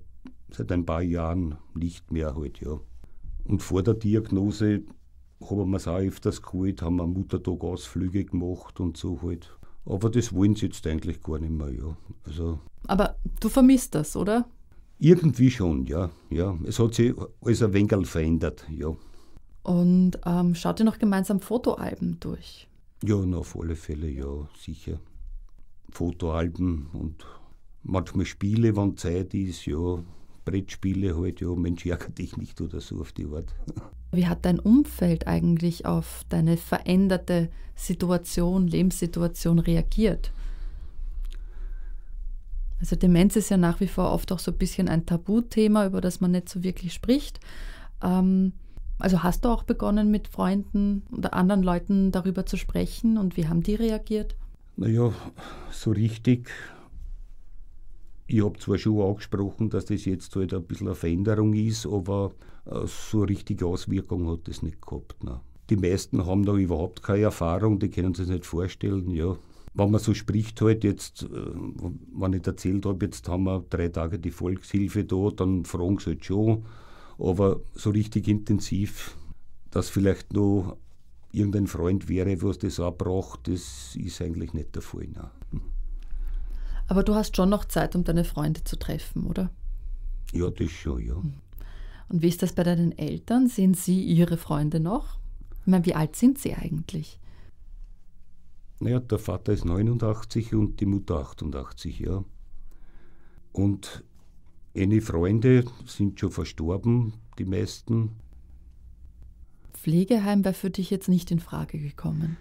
seit 0.51 0.73
ein 0.73 0.85
paar 0.87 1.03
Jahren 1.03 1.57
nicht 1.75 2.11
mehr 2.11 2.35
halt, 2.35 2.61
ja. 2.61 2.81
Und 3.45 3.63
vor 3.63 3.83
der 3.83 3.95
Diagnose 3.95 4.83
haben 5.41 5.71
wir 5.71 5.77
es 5.77 5.87
auch 5.87 5.99
öfters 5.99 6.43
geholt, 6.43 6.83
haben 6.83 6.97
wir 6.97 7.07
Muttertag-Ausflüge 7.07 8.25
gemacht 8.25 8.81
und 8.81 8.97
so 8.97 9.21
halt. 9.23 9.57
Aber 9.85 10.11
das 10.11 10.33
wollen 10.33 10.57
sie 10.57 10.67
jetzt 10.67 10.87
eigentlich 10.87 11.23
gar 11.23 11.39
nicht 11.39 11.53
mehr, 11.53 11.71
ja. 11.73 11.97
Also 12.25 12.59
Aber 12.89 13.17
du 13.41 13.49
vermisst 13.49 13.95
das, 13.95 14.17
oder? 14.17 14.49
irgendwie 14.99 15.51
schon, 15.51 15.85
ja. 15.85 16.09
ja. 16.31 16.59
Es 16.65 16.79
hat 16.79 16.95
sich 16.95 17.15
alles 17.43 17.63
ein 17.63 17.75
wenig 17.75 18.07
verändert, 18.09 18.65
ja. 18.71 18.97
Und 19.67 20.13
ähm, 20.25 20.55
schaut 20.55 20.79
ihr 20.79 20.85
noch 20.85 21.01
gemeinsam 21.01 21.41
Fotoalben 21.41 22.19
durch? 22.21 22.69
Ja, 23.03 23.17
na, 23.27 23.39
auf 23.39 23.59
alle 23.59 23.75
Fälle, 23.75 24.09
ja, 24.09 24.49
sicher. 24.57 25.01
Fotoalben 25.91 26.87
und 26.93 27.27
manchmal 27.83 28.27
Spiele, 28.27 28.77
wenn 28.77 28.97
Zeit 28.97 29.35
ist, 29.35 29.67
ja. 29.67 29.99
Brettspiele 30.45 31.17
halt, 31.17 31.41
ja, 31.41 31.53
Mensch, 31.57 31.85
ärger 31.85 32.11
dich 32.11 32.37
nicht 32.37 32.61
oder 32.61 32.81
so 32.81 33.01
auf 33.01 33.11
die 33.11 33.27
Art. 33.27 33.53
Wie 34.13 34.29
hat 34.29 34.45
dein 34.45 34.61
Umfeld 34.61 35.27
eigentlich 35.27 35.85
auf 35.85 36.23
deine 36.29 36.59
veränderte 36.59 37.51
Situation, 37.75 38.69
Lebenssituation 38.69 39.59
reagiert? 39.59 40.31
Also 42.79 42.95
Demenz 42.95 43.35
ist 43.35 43.49
ja 43.49 43.57
nach 43.57 43.81
wie 43.81 43.89
vor 43.89 44.13
oft 44.13 44.31
auch 44.31 44.39
so 44.39 44.53
ein 44.53 44.59
bisschen 44.59 44.89
ein 44.89 45.07
Tabuthema, 45.07 45.87
über 45.87 46.01
das 46.01 46.21
man 46.21 46.31
nicht 46.31 46.49
so 46.49 46.63
wirklich 46.63 46.95
spricht. 46.95 47.41
Ähm, 48.01 48.53
also 48.99 49.23
hast 49.23 49.45
du 49.45 49.49
auch 49.49 49.63
begonnen 49.63 50.11
mit 50.11 50.29
Freunden 50.29 51.03
oder 51.11 51.35
anderen 51.35 51.63
Leuten 51.63 52.13
darüber 52.13 52.47
zu 52.47 52.57
sprechen 52.57 53.19
und 53.19 53.37
wie 53.37 53.49
haben 53.49 53.63
die 53.63 53.75
reagiert? 53.75 54.37
Naja, 54.77 55.13
so 55.71 55.91
richtig. 55.91 56.51
Ich 58.27 58.45
habe 58.45 58.59
zwar 58.59 58.79
schon 58.79 59.01
angesprochen, 59.01 59.71
dass 59.71 59.87
das 59.87 60.05
jetzt 60.05 60.35
halt 60.35 60.53
ein 60.53 60.65
bisschen 60.65 60.89
eine 60.89 60.97
Veränderung 60.97 61.55
ist, 61.55 61.87
aber 61.87 62.33
äh, 62.67 62.87
so 62.87 63.23
richtige 63.23 63.67
Auswirkung 63.67 64.29
hat 64.31 64.49
das 64.49 64.63
nicht 64.63 64.83
gehabt. 64.83 65.17
Nein. 65.23 65.41
Die 65.71 65.77
meisten 65.77 66.27
haben 66.27 66.45
da 66.45 66.55
überhaupt 66.55 67.03
keine 67.03 67.23
Erfahrung, 67.23 67.79
die 67.79 67.91
können 67.91 68.15
sich 68.15 68.29
nicht 68.29 68.47
vorstellen, 68.47 69.11
ja. 69.11 69.37
Wenn 69.75 69.91
man 69.91 70.01
so 70.01 70.15
spricht 70.15 70.61
halt 70.63 70.85
jetzt, 70.85 71.25
äh, 71.25 71.29
wenn 72.15 72.33
ich 72.33 72.47
erzählt 72.47 72.87
habe, 72.87 73.05
jetzt 73.05 73.29
haben 73.29 73.45
wir 73.45 73.65
drei 73.69 73.89
Tage 73.89 74.19
die 74.19 74.31
Volkshilfe 74.31 75.05
da, 75.05 75.31
dann 75.31 75.65
fragen 75.65 75.99
sie 75.99 76.11
halt 76.11 76.25
schon, 76.25 76.65
aber 77.19 77.61
so 77.75 77.91
richtig 77.91 78.29
intensiv, 78.29 79.17
dass 79.71 79.89
vielleicht 79.89 80.33
noch 80.33 80.77
irgendein 81.33 81.67
Freund 81.67 82.09
wäre, 82.09 82.43
was 82.43 82.59
das 82.59 82.81
auch 82.81 82.97
braucht, 82.97 83.49
das 83.49 83.95
ist 83.97 84.21
eigentlich 84.23 84.55
nicht 84.55 84.75
der 84.75 84.83
Fall. 84.83 85.09
Nein. 85.09 85.31
Aber 86.89 87.03
du 87.03 87.15
hast 87.15 87.37
schon 87.37 87.51
noch 87.51 87.65
Zeit, 87.65 87.97
um 87.97 88.05
deine 88.05 88.25
Freunde 88.25 88.63
zu 88.65 88.79
treffen, 88.79 89.27
oder? 89.27 89.51
Ja, 90.33 90.51
das 90.51 90.71
schon, 90.71 91.05
ja. 91.05 91.17
Und 92.09 92.23
wie 92.23 92.29
ist 92.29 92.43
das 92.43 92.53
bei 92.53 92.63
deinen 92.63 92.97
Eltern? 92.97 93.49
Sehen 93.49 93.75
sie 93.75 94.03
ihre 94.03 94.37
Freunde 94.37 94.81
noch? 94.81 95.19
Ich 95.63 95.67
meine, 95.67 95.85
wie 95.85 95.95
alt 95.95 96.15
sind 96.15 96.39
sie 96.39 96.55
eigentlich? 96.55 97.19
Naja, 98.79 99.01
der 99.01 99.19
Vater 99.19 99.53
ist 99.53 99.65
89 99.65 100.55
und 100.55 100.81
die 100.81 100.87
Mutter 100.87 101.17
88, 101.17 101.99
ja. 101.99 102.25
Und 103.53 104.05
eine 104.77 105.01
Freunde 105.01 105.65
sind 105.87 106.21
schon 106.21 106.31
verstorben, 106.31 107.15
die 107.39 107.45
meisten. 107.45 108.11
Pflegeheim 109.73 110.45
wäre 110.45 110.55
für 110.55 110.71
dich 110.71 110.91
jetzt 110.91 111.09
nicht 111.09 111.31
in 111.31 111.41
Frage 111.41 111.79
gekommen. 111.79 112.37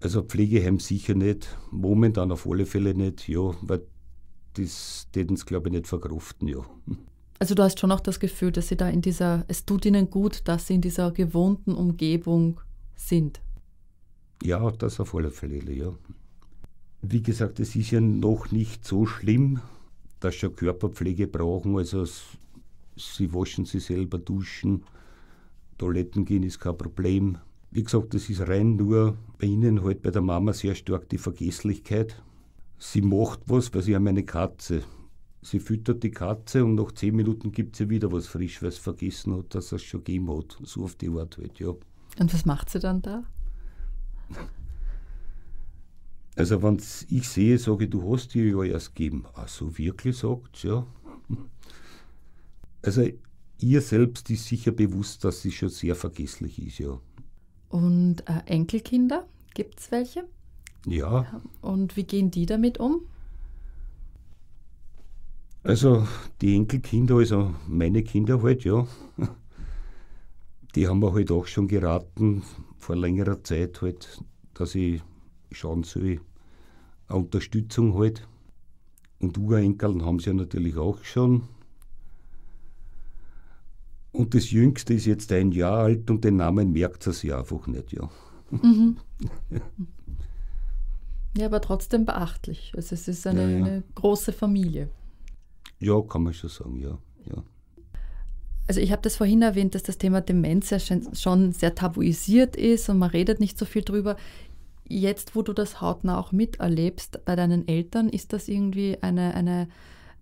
Also 0.00 0.22
Pflegeheim 0.22 0.78
sicher 0.78 1.14
nicht, 1.14 1.56
momentan 1.70 2.30
auf 2.30 2.46
alle 2.46 2.66
Fälle 2.66 2.94
nicht, 2.94 3.28
ja, 3.28 3.52
weil 3.62 3.82
das 4.54 5.08
täten 5.12 5.36
sie, 5.36 5.44
glaube 5.44 5.68
ich, 5.68 5.72
nicht 5.72 5.86
verkraften, 5.88 6.48
ja. 6.48 6.64
Also 7.40 7.54
du 7.54 7.62
hast 7.62 7.80
schon 7.80 7.92
auch 7.92 8.00
das 8.00 8.20
Gefühl, 8.20 8.52
dass 8.52 8.68
sie 8.68 8.76
da 8.76 8.88
in 8.88 9.00
dieser, 9.00 9.44
es 9.48 9.64
tut 9.64 9.86
ihnen 9.86 10.10
gut, 10.10 10.42
dass 10.44 10.66
sie 10.66 10.74
in 10.74 10.80
dieser 10.80 11.10
gewohnten 11.12 11.74
Umgebung 11.74 12.60
sind. 12.94 13.40
Ja, 14.42 14.70
das 14.70 15.00
auf 15.00 15.14
alle 15.14 15.30
Fälle, 15.30 15.72
ja. 15.72 15.92
Wie 17.02 17.22
gesagt, 17.22 17.60
es 17.60 17.76
ist 17.76 17.90
ja 17.90 18.00
noch 18.00 18.50
nicht 18.50 18.84
so 18.84 19.06
schlimm, 19.06 19.60
dass 20.20 20.38
sie 20.40 20.50
Körperpflege 20.50 21.26
brauchen. 21.26 21.76
Also 21.76 22.04
sie 22.96 23.32
waschen 23.32 23.64
sich 23.64 23.84
selber, 23.84 24.18
duschen, 24.18 24.84
Toiletten 25.78 26.24
gehen 26.24 26.42
ist 26.42 26.58
kein 26.58 26.76
Problem. 26.76 27.38
Wie 27.70 27.84
gesagt, 27.84 28.14
das 28.14 28.28
ist 28.28 28.48
rein 28.48 28.76
nur 28.76 29.16
bei 29.38 29.46
ihnen 29.46 29.84
halt 29.84 30.02
bei 30.02 30.10
der 30.10 30.22
Mama 30.22 30.52
sehr 30.52 30.74
stark 30.74 31.08
die 31.08 31.18
Vergesslichkeit. 31.18 32.20
Sie 32.78 33.02
macht 33.02 33.40
was, 33.46 33.72
weil 33.74 33.82
sie 33.82 33.94
haben 33.94 34.08
eine 34.08 34.24
Katze. 34.24 34.82
Sie 35.42 35.60
füttert 35.60 36.02
die 36.02 36.10
Katze 36.10 36.64
und 36.64 36.74
nach 36.74 36.92
zehn 36.92 37.14
Minuten 37.14 37.52
gibt 37.52 37.76
sie 37.76 37.88
wieder 37.88 38.10
was 38.10 38.26
frisch, 38.26 38.60
weil 38.62 38.72
sie 38.72 38.80
vergessen 38.80 39.36
hat, 39.36 39.54
dass 39.54 39.72
es 39.72 39.82
schon 39.82 40.02
gegeben 40.02 40.36
hat. 40.36 40.58
So 40.64 40.84
auf 40.84 40.96
die 40.96 41.08
Art 41.08 41.38
halt, 41.38 41.58
ja. 41.60 41.74
Und 42.18 42.34
was 42.34 42.44
macht 42.44 42.70
sie 42.70 42.80
dann 42.80 43.02
da? 43.02 43.22
Also 46.38 46.62
wenn 46.62 46.80
ich 47.10 47.28
sehe, 47.28 47.58
sage 47.58 47.84
ich, 47.84 47.90
du 47.90 48.10
hast 48.10 48.32
dir 48.32 48.46
ja 48.46 48.62
erst 48.64 48.94
gegeben. 48.94 49.26
Ach 49.34 49.48
so, 49.48 49.76
wirklich, 49.76 50.16
sagt 50.16 50.62
ja. 50.62 50.86
Also 52.82 53.04
ihr 53.60 53.80
selbst 53.82 54.30
ist 54.30 54.46
sicher 54.46 54.72
bewusst, 54.72 55.24
dass 55.24 55.42
sie 55.42 55.52
schon 55.52 55.68
sehr 55.68 55.94
vergesslich 55.94 56.58
ist, 56.60 56.78
ja. 56.80 57.00
Und 57.70 58.28
äh, 58.28 58.42
Enkelkinder, 58.46 59.26
gibt 59.54 59.80
es 59.80 59.90
welche? 59.90 60.24
Ja, 60.86 61.28
Und 61.60 61.96
wie 61.96 62.04
gehen 62.04 62.30
die 62.32 62.46
damit 62.46 62.78
um? 62.78 63.02
also 65.62 66.06
die 66.40 66.54
Enkelkinder, 66.56 67.16
also 67.16 67.54
meine 67.68 68.02
Kinder 68.02 68.42
halt, 68.42 68.64
ja. 68.64 68.86
Die 70.74 70.86
haben 70.88 71.00
mir 71.00 71.12
halt 71.12 71.30
auch 71.30 71.46
schon 71.46 71.68
geraten, 71.68 72.42
vor 72.78 72.96
längerer 72.96 73.42
Zeit 73.44 73.82
halt, 73.82 74.22
dass 74.54 74.74
ich 74.74 75.02
schauen 75.52 75.82
soll, 75.82 76.20
eine 77.08 77.18
Unterstützung 77.18 77.94
halt. 77.98 78.26
Und 79.20 79.36
Urenkeln 79.38 80.04
haben 80.04 80.20
sie 80.20 80.26
ja 80.26 80.34
natürlich 80.34 80.76
auch 80.76 81.02
schon. 81.04 81.42
Und 84.12 84.34
das 84.34 84.50
Jüngste 84.50 84.94
ist 84.94 85.06
jetzt 85.06 85.32
ein 85.32 85.52
Jahr 85.52 85.78
alt 85.78 86.10
und 86.10 86.24
den 86.24 86.36
Namen 86.36 86.72
merkt 86.72 87.06
er 87.06 87.12
sich 87.12 87.34
einfach 87.34 87.66
nicht, 87.66 87.92
ja. 87.92 88.08
Ja, 91.36 91.46
aber 91.46 91.60
trotzdem 91.60 92.04
beachtlich. 92.04 92.72
Also 92.74 92.94
es 92.94 93.06
ist 93.06 93.26
eine, 93.26 93.42
Ja, 93.42 93.48
ja. 93.48 93.64
eine 93.64 93.82
große 93.94 94.32
Familie. 94.32 94.88
Ja, 95.78 96.00
kann 96.00 96.24
man 96.24 96.32
schon 96.32 96.50
sagen, 96.50 96.80
ja. 96.80 96.98
ja. 97.30 97.44
Also 98.66 98.80
ich 98.80 98.90
habe 98.90 99.02
das 99.02 99.16
vorhin 99.16 99.42
erwähnt, 99.42 99.74
dass 99.74 99.84
das 99.84 99.98
Thema 99.98 100.20
Demenz 100.20 100.70
ja 100.70 100.78
schon 100.80 101.52
sehr 101.52 101.74
tabuisiert 101.74 102.56
ist 102.56 102.88
und 102.88 102.98
man 102.98 103.10
redet 103.10 103.38
nicht 103.38 103.56
so 103.56 103.66
viel 103.66 103.82
drüber. 103.82 104.16
Jetzt, 104.88 105.36
wo 105.36 105.42
du 105.42 105.52
das 105.52 105.80
hautnah 105.80 106.18
auch 106.18 106.32
miterlebst 106.32 107.24
bei 107.24 107.36
deinen 107.36 107.68
Eltern, 107.68 108.08
ist 108.08 108.32
das 108.32 108.48
irgendwie 108.48 108.98
eine, 109.02 109.34
eine 109.34 109.68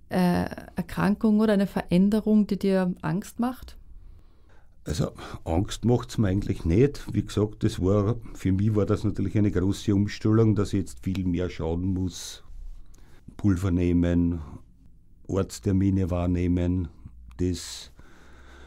äh, 0.08 0.46
Erkrankung 0.74 1.40
oder 1.40 1.52
eine 1.52 1.66
Veränderung, 1.66 2.46
die 2.46 2.58
dir 2.58 2.92
Angst 3.02 3.38
macht? 3.38 3.76
Also 4.84 5.12
Angst 5.44 5.84
macht 5.84 6.10
es 6.10 6.18
mir 6.18 6.28
eigentlich 6.28 6.64
nicht. 6.64 7.12
Wie 7.12 7.24
gesagt, 7.24 7.64
das 7.64 7.80
war, 7.80 8.16
für 8.34 8.52
mich 8.52 8.74
war 8.76 8.86
das 8.86 9.02
natürlich 9.02 9.36
eine 9.36 9.50
große 9.50 9.94
Umstellung, 9.94 10.54
dass 10.54 10.72
ich 10.72 10.80
jetzt 10.80 11.02
viel 11.02 11.24
mehr 11.24 11.50
schauen 11.50 11.82
muss. 11.92 12.44
Pulver 13.36 13.72
nehmen, 13.72 14.40
Ortstermine 15.26 16.10
wahrnehmen. 16.10 16.88
Das 17.38 17.90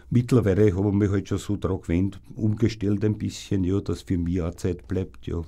mittlerweile 0.09 0.75
habe 0.75 0.89
ich 0.89 0.93
mich 0.93 1.09
halt 1.09 1.29
schon 1.29 1.37
so 1.37 1.55
daran 1.55 1.81
gewöhnt, 1.81 2.19
umgestellt 2.35 3.03
ein 3.05 3.17
bisschen, 3.17 3.63
ja, 3.63 3.79
dass 3.79 4.01
für 4.01 4.17
mich 4.17 4.41
auch 4.41 4.55
Zeit 4.55 4.87
bleibt, 4.87 5.25
ja. 5.25 5.41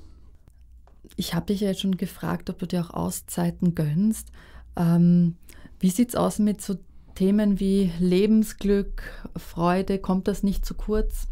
Ich 1.15 1.33
habe 1.33 1.47
dich 1.47 1.61
ja 1.61 1.69
jetzt 1.69 1.81
schon 1.81 1.97
gefragt, 1.97 2.49
ob 2.49 2.59
du 2.59 2.67
dir 2.67 2.81
auch 2.81 2.89
Auszeiten 2.91 3.75
gönnst. 3.75 4.31
Ähm, 4.75 5.35
wie 5.79 5.89
sieht 5.89 6.09
es 6.09 6.15
aus 6.15 6.39
mit 6.39 6.61
so 6.61 6.77
Themen 7.15 7.59
wie 7.59 7.91
Lebensglück, 7.99 9.03
Freude? 9.35 9.99
Kommt 9.99 10.27
das 10.27 10.43
nicht 10.43 10.65
zu 10.65 10.73
kurz? 10.73 11.27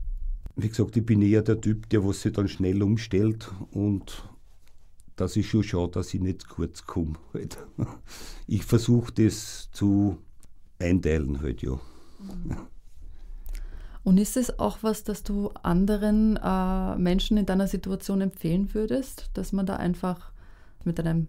Wie 0.55 0.67
gesagt, 0.67 0.97
ich 0.97 1.05
bin 1.05 1.21
eher 1.21 1.41
der 1.41 1.61
Typ, 1.61 1.89
der 1.89 2.05
was 2.05 2.21
sich 2.21 2.33
dann 2.33 2.47
schnell 2.47 2.83
umstellt 2.83 3.49
und 3.71 4.23
das 5.15 5.35
ist 5.35 5.47
schon 5.47 5.63
schade, 5.63 5.91
dass 5.91 6.13
ich 6.13 6.21
nicht 6.21 6.47
kurz 6.47 6.85
komme. 6.85 7.13
Halt. 7.33 7.57
Ich 8.47 8.65
versuche 8.65 9.13
das 9.13 9.69
zu 9.71 10.17
einteilen 10.79 11.41
halt, 11.41 11.61
ja. 11.61 11.79
Und 14.03 14.17
ist 14.17 14.37
es 14.37 14.59
auch 14.59 14.79
was, 14.81 15.03
das 15.03 15.23
du 15.23 15.49
anderen 15.61 16.37
äh, 16.37 16.95
Menschen 16.95 17.37
in 17.37 17.45
deiner 17.45 17.67
Situation 17.67 18.21
empfehlen 18.21 18.73
würdest, 18.73 19.29
dass 19.33 19.51
man 19.51 19.65
da 19.65 19.75
einfach 19.75 20.31
mit 20.83 20.99
einem 20.99 21.27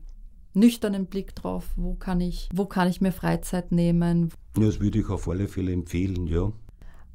nüchternen 0.54 1.06
Blick 1.06 1.34
drauf, 1.34 1.66
wo 1.76 1.94
kann 1.94 2.20
ich, 2.20 2.48
wo 2.54 2.66
kann 2.66 2.88
ich 2.88 3.00
mir 3.00 3.12
Freizeit 3.12 3.72
nehmen? 3.72 4.30
Ja, 4.56 4.66
das 4.66 4.80
würde 4.80 5.00
ich 5.00 5.08
auf 5.08 5.28
alle 5.28 5.48
Fälle 5.48 5.72
empfehlen, 5.72 6.26
ja. 6.26 6.52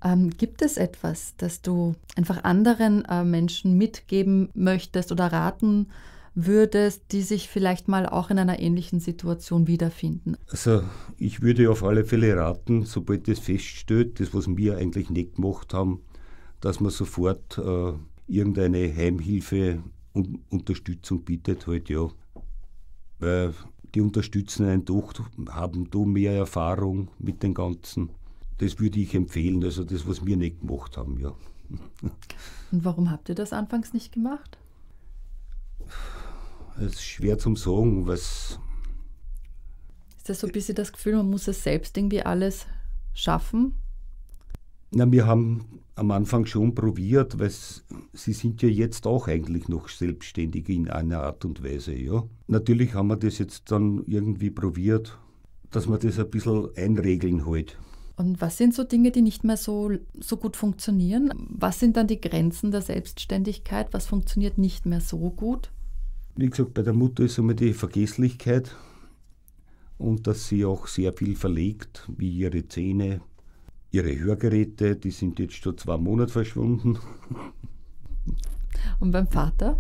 Ähm, 0.03 0.29
gibt 0.29 0.61
es 0.61 0.77
etwas, 0.77 1.35
das 1.37 1.61
du 1.61 1.95
einfach 2.15 2.43
anderen 2.43 3.05
äh, 3.05 3.23
Menschen 3.23 3.77
mitgeben 3.77 4.49
möchtest 4.53 5.11
oder 5.11 5.31
raten 5.31 5.87
würdest, 6.35 7.03
die 7.11 7.21
sich 7.21 7.47
vielleicht 7.47 7.87
mal 7.87 8.05
auch 8.05 8.29
in 8.29 8.37
einer 8.37 8.59
ähnlichen 8.59 8.99
Situation 8.99 9.67
wiederfinden? 9.67 10.35
Also 10.49 10.83
ich 11.17 11.41
würde 11.41 11.71
auf 11.71 11.83
alle 11.83 12.03
Fälle 12.03 12.35
raten, 12.35 12.83
sobald 12.83 13.27
das 13.27 13.39
feststeht, 13.39 14.19
das 14.19 14.33
was 14.33 14.47
wir 14.55 14.77
eigentlich 14.77 15.09
nicht 15.09 15.35
gemacht 15.35 15.73
haben, 15.73 16.01
dass 16.59 16.81
man 16.81 16.91
sofort 16.91 17.57
äh, 17.57 17.93
irgendeine 18.27 18.93
Heimhilfe 18.93 19.81
und 20.13 20.39
Unterstützung 20.49 21.23
bietet, 21.23 21.67
halt 21.67 21.89
ja. 21.89 22.09
Weil 23.19 23.53
die 23.93 24.01
unterstützen 24.01 24.65
einen 24.65 24.83
doch, 24.83 25.13
haben 25.49 25.89
da 25.89 25.99
mehr 25.99 26.33
Erfahrung 26.33 27.09
mit 27.17 27.43
den 27.43 27.53
Ganzen. 27.53 28.09
Das 28.57 28.79
würde 28.79 28.99
ich 28.99 29.15
empfehlen, 29.15 29.63
also 29.63 29.83
das, 29.83 30.07
was 30.07 30.25
wir 30.25 30.37
nicht 30.37 30.59
gemacht 30.59 30.97
haben, 30.97 31.19
ja. 31.19 31.33
Und 32.71 32.85
warum 32.85 33.09
habt 33.09 33.29
ihr 33.29 33.35
das 33.35 33.53
anfangs 33.53 33.93
nicht 33.93 34.11
gemacht? 34.11 34.57
Es 36.77 36.93
ist 36.93 37.03
schwer 37.03 37.37
zum 37.37 37.55
sagen, 37.55 38.05
was. 38.05 38.59
Ist 40.17 40.29
das 40.29 40.39
so 40.39 40.47
ein 40.47 40.53
bisschen 40.53 40.75
das 40.75 40.91
Gefühl, 40.91 41.15
man 41.15 41.29
muss 41.29 41.47
es 41.47 41.63
selbst 41.63 41.97
irgendwie 41.97 42.21
alles 42.21 42.65
schaffen? 43.13 43.75
Na, 44.91 45.09
wir 45.11 45.25
haben 45.25 45.81
am 45.95 46.11
Anfang 46.11 46.45
schon 46.45 46.75
probiert, 46.75 47.39
weil 47.39 47.51
sie 48.13 48.33
sind 48.33 48.61
ja 48.61 48.69
jetzt 48.69 49.07
auch 49.07 49.27
eigentlich 49.27 49.69
noch 49.69 49.87
selbstständig 49.87 50.67
in 50.69 50.89
einer 50.89 51.21
Art 51.21 51.45
und 51.45 51.63
Weise, 51.63 51.93
ja. 51.93 52.23
Natürlich 52.47 52.93
haben 52.93 53.07
wir 53.07 53.17
das 53.17 53.37
jetzt 53.37 53.71
dann 53.71 54.03
irgendwie 54.05 54.51
probiert, 54.51 55.17
dass 55.71 55.87
wir 55.87 55.97
das 55.97 56.19
ein 56.19 56.29
bisschen 56.29 56.69
einregeln 56.75 57.45
halt. 57.45 57.77
Und 58.17 58.39
was 58.39 58.57
sind 58.57 58.73
so 58.73 58.83
Dinge, 58.83 59.11
die 59.11 59.21
nicht 59.21 59.43
mehr 59.43 59.57
so, 59.57 59.91
so 60.19 60.37
gut 60.37 60.55
funktionieren? 60.55 61.31
Was 61.49 61.79
sind 61.79 61.97
dann 61.97 62.07
die 62.07 62.21
Grenzen 62.21 62.71
der 62.71 62.81
Selbstständigkeit? 62.81 63.87
Was 63.91 64.07
funktioniert 64.07 64.57
nicht 64.57 64.85
mehr 64.85 65.01
so 65.01 65.29
gut? 65.31 65.71
Wie 66.37 66.49
gesagt, 66.49 66.73
bei 66.73 66.81
der 66.81 66.93
Mutter 66.93 67.23
ist 67.23 67.39
einmal 67.39 67.55
die 67.55 67.73
Vergesslichkeit 67.73 68.75
und 69.97 70.27
dass 70.27 70.47
sie 70.49 70.65
auch 70.65 70.87
sehr 70.87 71.13
viel 71.13 71.35
verlegt, 71.35 72.09
wie 72.17 72.29
ihre 72.29 72.67
Zähne, 72.67 73.21
ihre 73.91 74.19
Hörgeräte, 74.19 74.97
die 74.97 75.11
sind 75.11 75.39
jetzt 75.39 75.53
schon 75.53 75.77
zwei 75.77 75.97
Monate 75.97 76.33
verschwunden. 76.33 76.97
Und 78.99 79.11
beim 79.11 79.27
Vater? 79.27 79.79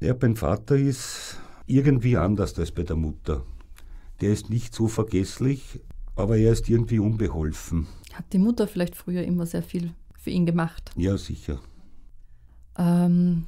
Ja, 0.00 0.12
beim 0.12 0.36
Vater 0.36 0.76
ist 0.76 1.38
irgendwie 1.66 2.16
anders 2.16 2.58
als 2.58 2.70
bei 2.70 2.82
der 2.82 2.96
Mutter. 2.96 3.46
Der 4.20 4.32
ist 4.32 4.50
nicht 4.50 4.74
so 4.74 4.88
vergesslich, 4.88 5.80
aber 6.16 6.36
er 6.36 6.52
ist 6.52 6.68
irgendwie 6.68 6.98
unbeholfen. 6.98 7.86
Hat 8.12 8.30
die 8.32 8.38
Mutter 8.38 8.68
vielleicht 8.68 8.94
früher 8.94 9.22
immer 9.22 9.46
sehr 9.46 9.62
viel 9.62 9.94
für 10.18 10.30
ihn 10.30 10.44
gemacht? 10.44 10.90
Ja, 10.96 11.16
sicher. 11.16 11.60
Ähm, 12.76 13.44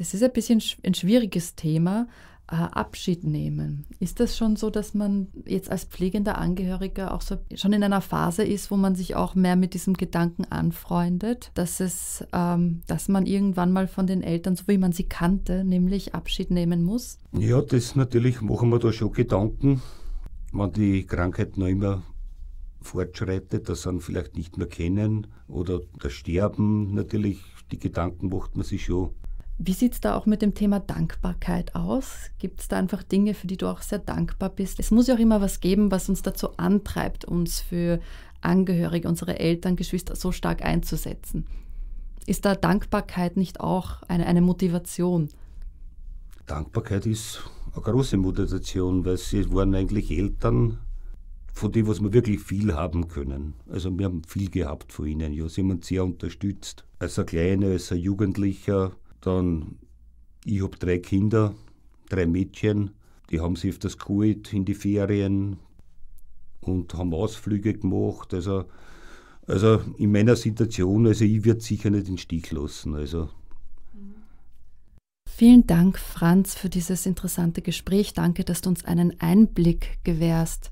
das 0.00 0.14
ist 0.14 0.22
ein 0.22 0.32
bisschen 0.32 0.62
ein 0.82 0.94
schwieriges 0.94 1.54
Thema. 1.54 2.08
Äh, 2.50 2.56
Abschied 2.56 3.22
nehmen. 3.22 3.84
Ist 4.00 4.18
das 4.18 4.36
schon 4.36 4.56
so, 4.56 4.70
dass 4.70 4.92
man 4.92 5.28
jetzt 5.46 5.70
als 5.70 5.84
pflegender 5.84 6.36
Angehöriger 6.36 7.14
auch 7.14 7.20
so 7.20 7.36
schon 7.54 7.72
in 7.72 7.84
einer 7.84 8.00
Phase 8.00 8.42
ist, 8.42 8.72
wo 8.72 8.76
man 8.76 8.96
sich 8.96 9.14
auch 9.14 9.36
mehr 9.36 9.54
mit 9.54 9.72
diesem 9.72 9.94
Gedanken 9.94 10.46
anfreundet, 10.50 11.52
dass 11.54 11.78
es, 11.78 12.24
ähm, 12.32 12.80
dass 12.88 13.06
man 13.06 13.26
irgendwann 13.26 13.70
mal 13.70 13.86
von 13.86 14.08
den 14.08 14.24
Eltern, 14.24 14.56
so 14.56 14.64
wie 14.66 14.78
man 14.78 14.90
sie 14.90 15.04
kannte, 15.04 15.62
nämlich 15.62 16.16
Abschied 16.16 16.50
nehmen 16.50 16.82
muss? 16.82 17.18
Ja, 17.38 17.60
das 17.60 17.94
natürlich 17.94 18.40
machen 18.40 18.70
wir 18.70 18.80
da 18.80 18.92
schon 18.92 19.12
Gedanken, 19.12 19.80
wenn 20.52 20.72
die 20.72 21.06
Krankheit 21.06 21.56
noch 21.56 21.68
immer 21.68 22.02
fortschreitet, 22.80 23.68
dass 23.68 23.82
sie 23.82 24.00
vielleicht 24.00 24.36
nicht 24.36 24.58
mehr 24.58 24.66
kennen 24.66 25.28
oder 25.46 25.82
das 26.00 26.14
Sterben 26.14 26.94
natürlich, 26.94 27.38
die 27.70 27.78
Gedanken 27.78 28.28
macht 28.28 28.56
man 28.56 28.64
sich 28.64 28.86
schon. 28.86 29.10
Wie 29.62 29.74
sieht 29.74 29.92
es 29.92 30.00
da 30.00 30.16
auch 30.16 30.24
mit 30.24 30.40
dem 30.40 30.54
Thema 30.54 30.80
Dankbarkeit 30.80 31.74
aus? 31.74 32.30
Gibt 32.38 32.60
es 32.60 32.68
da 32.68 32.78
einfach 32.78 33.02
Dinge, 33.02 33.34
für 33.34 33.46
die 33.46 33.58
du 33.58 33.66
auch 33.66 33.82
sehr 33.82 33.98
dankbar 33.98 34.48
bist? 34.48 34.80
Es 34.80 34.90
muss 34.90 35.06
ja 35.06 35.14
auch 35.14 35.18
immer 35.18 35.42
was 35.42 35.60
geben, 35.60 35.90
was 35.90 36.08
uns 36.08 36.22
dazu 36.22 36.56
antreibt, 36.56 37.26
uns 37.26 37.60
für 37.60 38.00
Angehörige, 38.40 39.06
unsere 39.06 39.38
Eltern, 39.38 39.76
Geschwister 39.76 40.16
so 40.16 40.32
stark 40.32 40.64
einzusetzen. 40.64 41.46
Ist 42.24 42.46
da 42.46 42.54
Dankbarkeit 42.54 43.36
nicht 43.36 43.60
auch 43.60 44.02
eine, 44.04 44.24
eine 44.24 44.40
Motivation? 44.40 45.28
Dankbarkeit 46.46 47.04
ist 47.04 47.42
eine 47.74 47.82
große 47.82 48.16
Motivation, 48.16 49.04
weil 49.04 49.18
sie 49.18 49.52
waren 49.52 49.74
eigentlich 49.74 50.10
Eltern, 50.10 50.78
von 51.52 51.70
denen 51.70 51.86
was 51.86 52.00
wir 52.00 52.14
wirklich 52.14 52.40
viel 52.40 52.72
haben 52.72 53.08
können. 53.08 53.52
Also 53.68 53.90
wir 53.98 54.06
haben 54.06 54.24
viel 54.24 54.48
gehabt 54.48 54.90
von 54.90 55.04
ihnen. 55.04 55.34
Ja, 55.34 55.50
sie 55.50 55.60
haben 55.60 55.70
uns 55.72 55.86
sehr 55.86 56.02
unterstützt. 56.02 56.86
Als 56.98 57.18
ein 57.18 57.26
Kleiner, 57.26 57.66
als 57.66 57.92
ein 57.92 57.98
Jugendlicher, 57.98 58.92
dann, 59.20 59.78
ich 60.44 60.62
habe 60.62 60.76
drei 60.76 60.98
Kinder, 60.98 61.54
drei 62.08 62.26
Mädchen, 62.26 62.90
die 63.30 63.40
haben 63.40 63.56
sich 63.56 63.70
öfters 63.70 63.98
geholt 63.98 64.52
in 64.52 64.64
die 64.64 64.74
Ferien 64.74 65.58
und 66.60 66.94
haben 66.94 67.14
Ausflüge 67.14 67.74
gemacht. 67.74 68.34
Also, 68.34 68.64
also 69.46 69.80
in 69.98 70.12
meiner 70.12 70.36
Situation, 70.36 71.06
also 71.06 71.24
ich 71.24 71.44
würde 71.44 71.60
sicher 71.60 71.90
nicht 71.90 72.08
den 72.08 72.18
Stich 72.18 72.50
lassen. 72.50 72.94
Also. 72.94 73.30
Vielen 75.28 75.66
Dank, 75.66 75.98
Franz, 75.98 76.54
für 76.54 76.68
dieses 76.68 77.06
interessante 77.06 77.62
Gespräch. 77.62 78.12
Danke, 78.12 78.44
dass 78.44 78.60
du 78.60 78.68
uns 78.68 78.84
einen 78.84 79.18
Einblick 79.20 79.98
gewährst, 80.04 80.70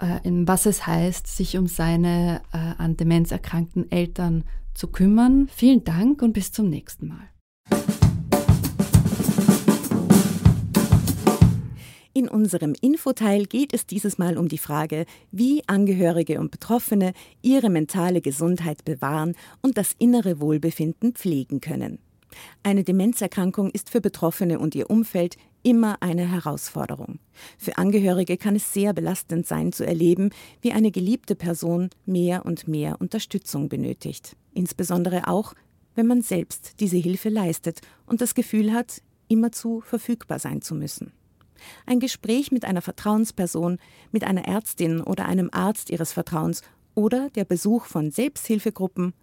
äh, 0.00 0.20
in 0.22 0.46
was 0.46 0.66
es 0.66 0.86
heißt, 0.86 1.26
sich 1.26 1.56
um 1.56 1.66
seine 1.66 2.42
äh, 2.52 2.56
an 2.56 2.96
Demenz 2.96 3.32
erkrankten 3.32 3.90
Eltern 3.90 4.44
zu 4.74 4.88
kümmern. 4.88 5.48
Vielen 5.48 5.82
Dank 5.82 6.22
und 6.22 6.34
bis 6.34 6.52
zum 6.52 6.68
nächsten 6.68 7.08
Mal. 7.08 7.28
In 12.16 12.28
unserem 12.28 12.74
Infoteil 12.80 13.44
geht 13.44 13.74
es 13.74 13.84
dieses 13.84 14.16
Mal 14.16 14.38
um 14.38 14.48
die 14.48 14.56
Frage, 14.56 15.04
wie 15.32 15.62
Angehörige 15.66 16.40
und 16.40 16.50
Betroffene 16.50 17.12
ihre 17.42 17.68
mentale 17.68 18.22
Gesundheit 18.22 18.86
bewahren 18.86 19.34
und 19.60 19.76
das 19.76 19.94
innere 19.98 20.40
Wohlbefinden 20.40 21.12
pflegen 21.12 21.60
können. 21.60 21.98
Eine 22.62 22.84
Demenzerkrankung 22.84 23.70
ist 23.70 23.90
für 23.90 24.00
Betroffene 24.00 24.58
und 24.58 24.74
ihr 24.74 24.88
Umfeld 24.88 25.36
immer 25.62 26.00
eine 26.00 26.30
Herausforderung. 26.30 27.18
Für 27.58 27.76
Angehörige 27.76 28.38
kann 28.38 28.56
es 28.56 28.72
sehr 28.72 28.94
belastend 28.94 29.46
sein 29.46 29.72
zu 29.72 29.84
erleben, 29.84 30.30
wie 30.62 30.72
eine 30.72 30.90
geliebte 30.90 31.34
Person 31.34 31.90
mehr 32.06 32.46
und 32.46 32.66
mehr 32.66 33.00
Unterstützung 33.00 33.68
benötigt. 33.68 34.36
Insbesondere 34.54 35.28
auch, 35.28 35.54
wenn 35.96 36.06
man 36.06 36.22
selbst 36.22 36.74
diese 36.78 36.96
Hilfe 36.96 37.28
leistet 37.28 37.80
und 38.06 38.20
das 38.20 38.34
Gefühl 38.34 38.72
hat, 38.72 39.02
immerzu 39.28 39.80
verfügbar 39.80 40.38
sein 40.38 40.62
zu 40.62 40.76
müssen. 40.76 41.12
Ein 41.86 42.00
Gespräch 42.00 42.52
mit 42.52 42.64
einer 42.64 42.82
Vertrauensperson, 42.82 43.78
mit 44.12 44.24
einer 44.24 44.46
Ärztin 44.46 45.00
oder 45.00 45.26
einem 45.26 45.50
Arzt 45.52 45.90
ihres 45.90 46.12
Vertrauens 46.12 46.62
oder 46.94 47.30
der 47.30 47.44
Besuch 47.44 47.86
von 47.86 48.10
Selbsthilfegruppen 48.10 49.14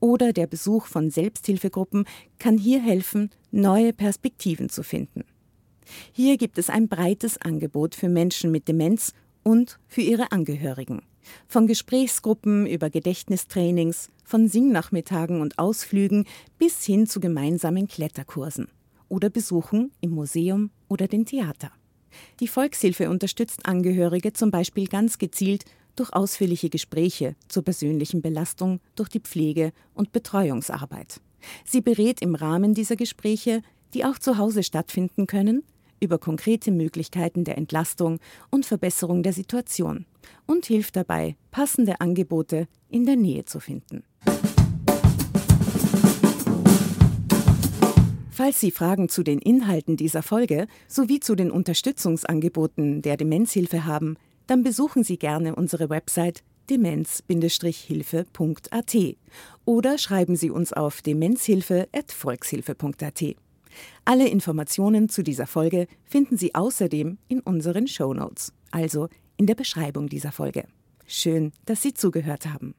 oder 0.00 0.32
der 0.32 0.48
Besuch 0.48 0.86
von 0.86 1.10
Selbsthilfegruppen 1.10 2.06
kann 2.38 2.58
hier 2.58 2.82
helfen, 2.82 3.30
neue 3.52 3.92
Perspektiven 3.92 4.68
zu 4.68 4.82
finden. 4.82 5.24
Hier 6.12 6.38
gibt 6.38 6.58
es 6.58 6.70
ein 6.70 6.88
breites 6.88 7.38
Angebot 7.38 7.94
für 7.94 8.08
Menschen 8.08 8.50
mit 8.50 8.68
Demenz 8.68 9.12
und 9.42 9.78
für 9.86 10.00
ihre 10.00 10.32
Angehörigen. 10.32 11.02
Von 11.46 11.66
Gesprächsgruppen 11.66 12.66
über 12.66 12.90
Gedächtnistrainings, 12.90 14.10
von 14.24 14.48
Singnachmittagen 14.48 15.40
und 15.40 15.58
Ausflügen 15.58 16.26
bis 16.58 16.84
hin 16.84 17.06
zu 17.06 17.20
gemeinsamen 17.20 17.88
Kletterkursen 17.88 18.68
oder 19.08 19.30
Besuchen 19.30 19.92
im 20.00 20.10
Museum 20.10 20.70
oder 20.88 21.06
dem 21.06 21.26
Theater. 21.26 21.70
Die 22.40 22.48
Volkshilfe 22.48 23.10
unterstützt 23.10 23.66
Angehörige 23.66 24.32
zum 24.32 24.50
Beispiel 24.50 24.86
ganz 24.86 25.18
gezielt 25.18 25.64
durch 25.96 26.12
ausführliche 26.12 26.70
Gespräche 26.70 27.36
zur 27.48 27.62
persönlichen 27.62 28.22
Belastung 28.22 28.80
durch 28.94 29.08
die 29.08 29.20
Pflege 29.20 29.72
und 29.94 30.12
Betreuungsarbeit. 30.12 31.20
Sie 31.64 31.80
berät 31.80 32.22
im 32.22 32.34
Rahmen 32.34 32.74
dieser 32.74 32.96
Gespräche, 32.96 33.62
die 33.94 34.04
auch 34.04 34.18
zu 34.18 34.38
Hause 34.38 34.62
stattfinden 34.62 35.26
können, 35.26 35.62
über 36.02 36.18
konkrete 36.18 36.70
Möglichkeiten 36.70 37.44
der 37.44 37.56
Entlastung 37.56 38.18
und 38.50 38.66
Verbesserung 38.66 39.22
der 39.22 39.32
Situation 39.32 40.04
und 40.46 40.66
hilft 40.66 40.96
dabei, 40.96 41.36
passende 41.50 42.00
Angebote 42.00 42.68
in 42.88 43.06
der 43.06 43.16
Nähe 43.16 43.44
zu 43.44 43.60
finden. 43.60 44.04
Falls 48.30 48.60
Sie 48.60 48.70
Fragen 48.70 49.08
zu 49.08 49.22
den 49.22 49.38
Inhalten 49.38 49.96
dieser 49.96 50.22
Folge 50.22 50.66
sowie 50.88 51.20
zu 51.20 51.34
den 51.34 51.50
Unterstützungsangeboten 51.50 53.02
der 53.02 53.16
Demenzhilfe 53.16 53.84
haben, 53.84 54.16
dann 54.46 54.62
besuchen 54.62 55.04
Sie 55.04 55.18
gerne 55.18 55.54
unsere 55.54 55.90
Website 55.90 56.42
demenz-hilfe.at 56.70 58.96
oder 59.64 59.98
schreiben 59.98 60.36
Sie 60.36 60.50
uns 60.50 60.72
auf 60.72 61.02
demenzhilfe.volkshilfe.at. 61.02 63.36
Alle 64.04 64.28
Informationen 64.28 65.08
zu 65.08 65.22
dieser 65.22 65.46
Folge 65.46 65.86
finden 66.04 66.36
Sie 66.36 66.54
außerdem 66.54 67.18
in 67.28 67.40
unseren 67.40 67.86
Show 67.86 68.12
Notes, 68.14 68.52
also 68.70 69.08
in 69.36 69.46
der 69.46 69.54
Beschreibung 69.54 70.08
dieser 70.08 70.32
Folge. 70.32 70.66
Schön, 71.06 71.52
dass 71.64 71.82
Sie 71.82 71.94
zugehört 71.94 72.46
haben. 72.46 72.74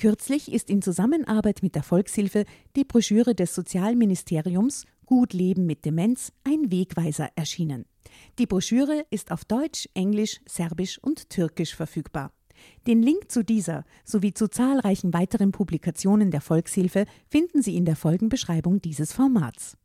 Kürzlich 0.00 0.50
ist 0.50 0.70
in 0.70 0.80
Zusammenarbeit 0.80 1.62
mit 1.62 1.74
der 1.74 1.82
Volkshilfe 1.82 2.46
die 2.74 2.84
Broschüre 2.84 3.34
des 3.34 3.54
Sozialministeriums 3.54 4.86
Gut 5.04 5.34
Leben 5.34 5.66
mit 5.66 5.84
Demenz 5.84 6.32
ein 6.42 6.70
Wegweiser 6.70 7.28
erschienen. 7.36 7.84
Die 8.38 8.46
Broschüre 8.46 9.04
ist 9.10 9.30
auf 9.30 9.44
Deutsch, 9.44 9.88
Englisch, 9.92 10.40
Serbisch 10.46 10.98
und 11.02 11.28
Türkisch 11.28 11.74
verfügbar. 11.74 12.32
Den 12.86 13.02
Link 13.02 13.30
zu 13.30 13.44
dieser 13.44 13.84
sowie 14.04 14.34
zu 14.34 14.48
zahlreichen 14.48 15.12
weiteren 15.12 15.52
Publikationen 15.52 16.30
der 16.30 16.40
Volkshilfe 16.40 17.06
finden 17.28 17.62
Sie 17.62 17.76
in 17.76 17.84
der 17.84 17.96
Folgenbeschreibung 17.96 18.80
dieses 18.80 19.12
Formats. 19.12 19.76